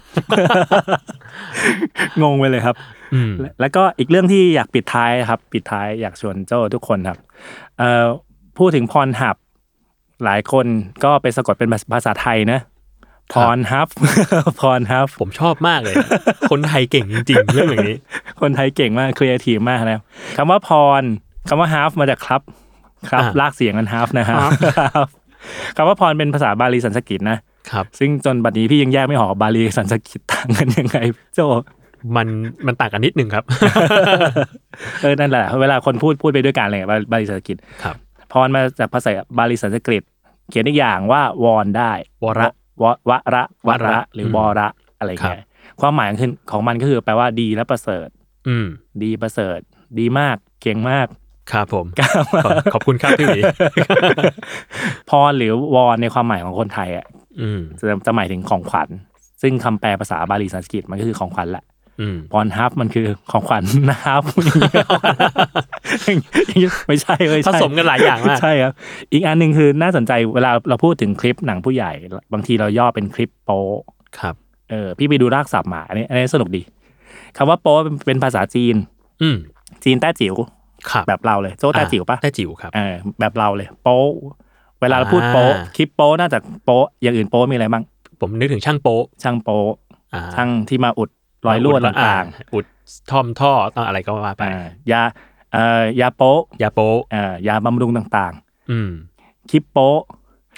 [2.22, 2.76] งงไปเลยครับ
[3.14, 7.18] อืมและแล้วก็อีกเรื่องที่อยากปิดท้ายครับ ปิดท้ายอยากชวนโจ้ทุกคนครับ
[7.78, 8.04] เอ่อ
[8.58, 9.36] พูดถึง Pornhub
[10.24, 10.66] หลายคน
[11.04, 12.60] ก็ไปสะกดเป็นภาษาไทยนะ
[13.32, 13.88] พรฮับ
[14.60, 15.94] พรฮับผมชอบมากเลย
[16.50, 17.98] คนไทยเก่งจริงๆเรื่องแบบนี้
[18.40, 20.02] คนไทยเก่งมากครีเอทีฟมากนะครับ
[20.36, 21.02] คำว่าพร
[21.48, 22.42] คำว่าฮับมาจากครับ
[23.10, 24.38] ครับอ่าลากเสียงกันฮับนะครับ
[25.76, 27.38] คำว่าพรเป็นภาษาบาลีสันสกฤตนะ
[27.70, 30.98] ครับ ซึ่งจนบัดนี้พี่ยังแยกไม่ออกว่าบาลีกับสันสกฤตต่างกันยังไง
[31.34, 31.40] โจ
[32.16, 32.28] มัน
[32.66, 33.44] มันต่างกันนิดนึงครับ
[35.02, 37.96] เออนั่นแหละ เวลาคนพูดพูดไปด้วยกันอะไรบาบาลีสันสกฤตครับ
[38.32, 40.02] พรมาจากภาษาบาลีสันสกฤต
[40.50, 41.92] เขียนอีกอย่างว่าวอนได้
[42.24, 42.48] วระ
[42.82, 45.46] วะวะระวะวระระหรือวระอะไรครับเงี้ย
[45.80, 48.08] ความหมายคือของมันก็คือแปลว่าดีและประเสริฐ
[48.48, 48.66] อืม
[49.02, 49.58] ดีประเสริฐ
[49.98, 51.06] ดีมากเก่งมาก
[51.52, 53.40] ครับผมกล้ามาขอกขอบคุณครับพี่หวี
[55.10, 57.06] พรหรือวอนในความหมายของคนไทยอะ
[57.40, 58.88] อืมจะจะหมายถึงของขวัญ
[59.42, 61.64] ซึ่งคำแปลภาษาบาลีสันสกฤตมันก็คือของขวัญแหละ
[62.00, 64.22] อืมพรฮับมันคือของขวัญนะครับ
[66.88, 68.72] ไม่ใช่ไม่ผใช่สมกันหลายอย่างมากใช่ครับ
[69.12, 71.92] อีกอันหนึ่งคือน่าสนใจเวลาเราพูดถึงคลิปหนังผู้ใหญ่
[72.32, 73.60] บางทีเราย่อเป็นคลิปโป๊
[74.18, 74.34] ครับ
[74.70, 76.62] เออพี่ไปดูรากศัพท์มาอันนี้อันนี้สนุกดี
[77.36, 78.74] คำว่าโป๊เป็นเป็นภาษาจีน
[79.22, 79.36] อืม
[79.84, 80.34] จีนแต้จิ๋ว
[80.90, 84.00] ครับแบบเราเลยโจ้แต้จิ๋วปะแต้จิ๋วครับเออแบบเราเลย โป๊
[84.80, 87.84] เวลาเราพูดโป๊อ่าคลิปโป๊น่าจะโป๊อย่างอื่นโป๊มีอะไรบ้าง
[88.20, 89.60] ผมนึกถึงช่างโป๊ะช่างโป๊
[90.14, 91.10] อ่าช่างที่มาอุด
[91.46, 92.64] รอยรั่วต่างอุด
[93.10, 95.02] ท่อมท่อต้องอะไรก็ว่าๆไปอ่ายา
[95.52, 98.32] เอ่อยาโป๊ะยาโป๊ะเอ่อยาบำรุงต่าง
[98.70, 98.90] อืม
[99.20, 100.00] ๆคลิปโป๊ะ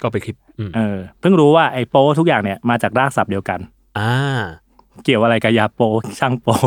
[0.01, 3.59] ก็ไปคลิปอืมเออเพิ่งรู้ว่าไอ้โป๊ะทุกอย่างเนี่ยมาจากรากศัพท์เดียวกัน
[3.97, 4.13] อ่า
[5.03, 6.61] เกี่ยวอะไรกับยาโป๊ะช่างโป๊ะ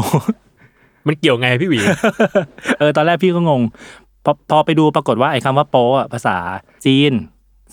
[1.06, 1.80] มันเกี่ยวไงพี่หวี
[2.78, 3.62] เออตอนแรกพี่ก็งง
[4.24, 6.36] พพอพอไปดูปรากฏว่าไอ้คำว่าโป๊อะภาษา
[6.84, 7.12] จีน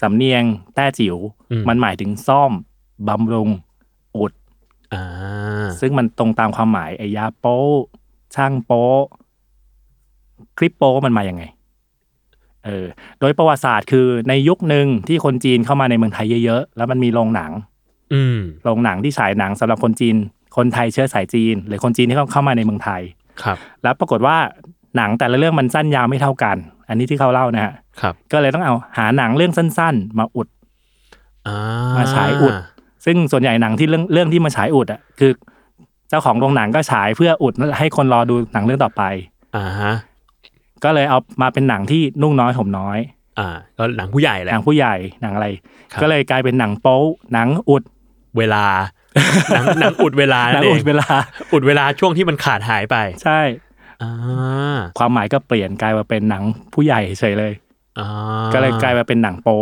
[0.02, 0.44] สำเนียง
[0.76, 1.18] แต้จิ๋ว
[1.52, 2.52] อืม มันหมายถึงซ่อม
[3.08, 3.50] บำรุง
[4.18, 4.32] อุด
[4.94, 5.04] อ่า
[5.80, 7.60] ซึ่งมันตรงตามความหมายไอ้ยาโป๊
[8.36, 8.88] ช่างโป๊
[10.58, 11.44] คลิปโป๊มันมาอย่างไง
[12.66, 12.86] เออ
[13.20, 17.52] โดยประวัติศาสตร์คือในยุคหนึ่งที่คนจีนเข้ามาในเมืองไทยเยอะๆ แล้วมันมีโรงหนัง
[18.14, 20.16] อืมโรงหนังที่ฉายหนังสำหรับคนจีน
[20.58, 23.02] คนไทยเชื้อสายจีน หรือคนจีนที่เขาเข้ามาในเมืองไทย
[23.44, 24.38] ครับ แล้วปรากฏว่า
[24.98, 30.48] หนังแต่ละเรื่องมันสั้นยาวไม่เท่ากัน อันนี้ที่เขาเล่านะฮะครับ ก็เลยต้องเอาหาหนังเรื่องสั้น ๆ มาอุด
[31.48, 31.58] อ่า
[31.98, 32.54] มาฉายอุด
[33.06, 35.32] ซึ่งส่วนใหญ่หนังที่เรื่องเรื่องที่มาฉายอุดอะคือ
[36.10, 39.04] เจ้าของโรงหนังก็ฉายเพื่ออุดให้คนรอดูหนังเรื่องต่อไป
[39.56, 39.94] อ่าฮะ
[40.84, 42.98] ก็เลยเอามาเป็นหนังที่นุ่งน้อยห่มน้อย
[43.40, 45.48] อ่า ก็หนังผู้ใหญ่แหหละนังผู้ใหญ่หนังอะไร
[45.92, 47.02] ครับก็เลยกลายเป็นหนังโป๊
[47.34, 47.84] หนังอุด
[48.38, 48.66] เวลา
[49.56, 51.08] หนังหนังอุดเวลาหนังนั่นอุเอดงเวลา
[51.54, 53.40] อุดเวลาช่วงที่มันขาดหายไป ใช่
[54.02, 57.54] อ่าความหมายก็เปลี่ยนกลายมาเป็นหนังผู้ใหญ่เฉยเลย
[58.00, 58.08] อ่า
[58.54, 59.62] ก็เลยกลายมาเป็นหนังโป๊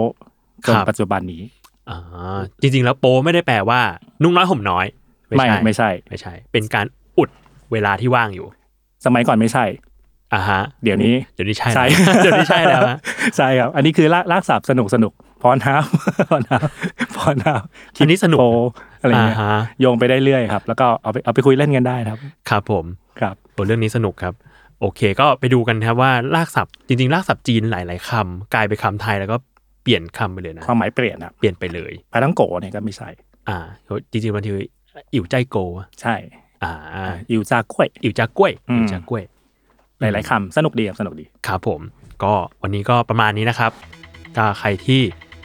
[0.65, 1.41] จนครับปัจจุบันนี้
[1.89, 3.81] อ่าจริงๆ แล้วโปไม่ได้แปลว่า
[4.23, 4.85] นุ่งน้อยห่มน้อย
[5.37, 6.85] ไม่ไม่ใช่ไม่ใช่ เป็นการ
[7.17, 7.29] อุด
[7.71, 8.47] เวลาที่ว่างอยู่
[9.05, 9.65] สมัยก่อนไม่ใช่
[10.33, 12.97] อ่าฮะเดี๋ยวนี้เดี๋ยวนี้ใช่ใช่แล้วเดี๋ยวนี้ใช่แล้วฮะ
[13.37, 18.45] ใช่ครับ อันนี้คือลากลากศัพท์สนุกสนุกพรน้ำพรน้ำพรน้ำอันนี้สนุกโป
[19.01, 22.19] อะไรเงี้ยอ่าฮะโยงไปได้เรื่อยครับ แล้วก็เอาไปเอาไปคุยเล่นกันได้นะครับ
[22.49, 22.85] ครับผม
[23.19, 24.33] ครับโอ้เรื่องนี้สนุกครับ
[24.81, 29.37] โอเค ก็ไปดูกันครับว่าลากศัพท์จริงๆลากศัพท์จีนหลาย ๆคำกลายไปนคำไทยแล้วก็
[29.83, 33.09] เปลี่ยนคำไปเลยนะความหมายเปลี่ยนครับเปลี่ยนไปเลยพาทังโกะเนี่ยก็ไม่ใช่
[33.49, 33.57] อ่า
[34.11, 34.51] จริงๆบางที
[35.13, 36.15] อิ๋วใจโกอะใช่
[36.63, 36.73] อ่า
[37.31, 39.23] อิวจากล้วยอิ๋วจากล้วยอืมอิ๋วจากล้วย
[40.03, 41.81] หลาย ๆคำสนุกดีครับสนุกดีครับผม
[42.23, 42.33] ก็
[42.63, 43.71] วันนี้ก็ประมาณนี้นะครับ
[44.37, 45.01] ก็ใครที่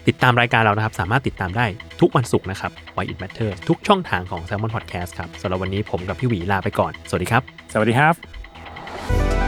[0.09, 1.66] ติดตามรายการเรานะครับ สามารถติดตามได้
[2.00, 7.42] ทุกวันศุกร์นะครับ Why It Matters ทุกช่องทางของ Salmon Podcast ครับสำหรับวันนี้ผมกับพี่หวีลาไปก่อน สวัสดีครับ
[7.72, 9.47] สวัสดีครับ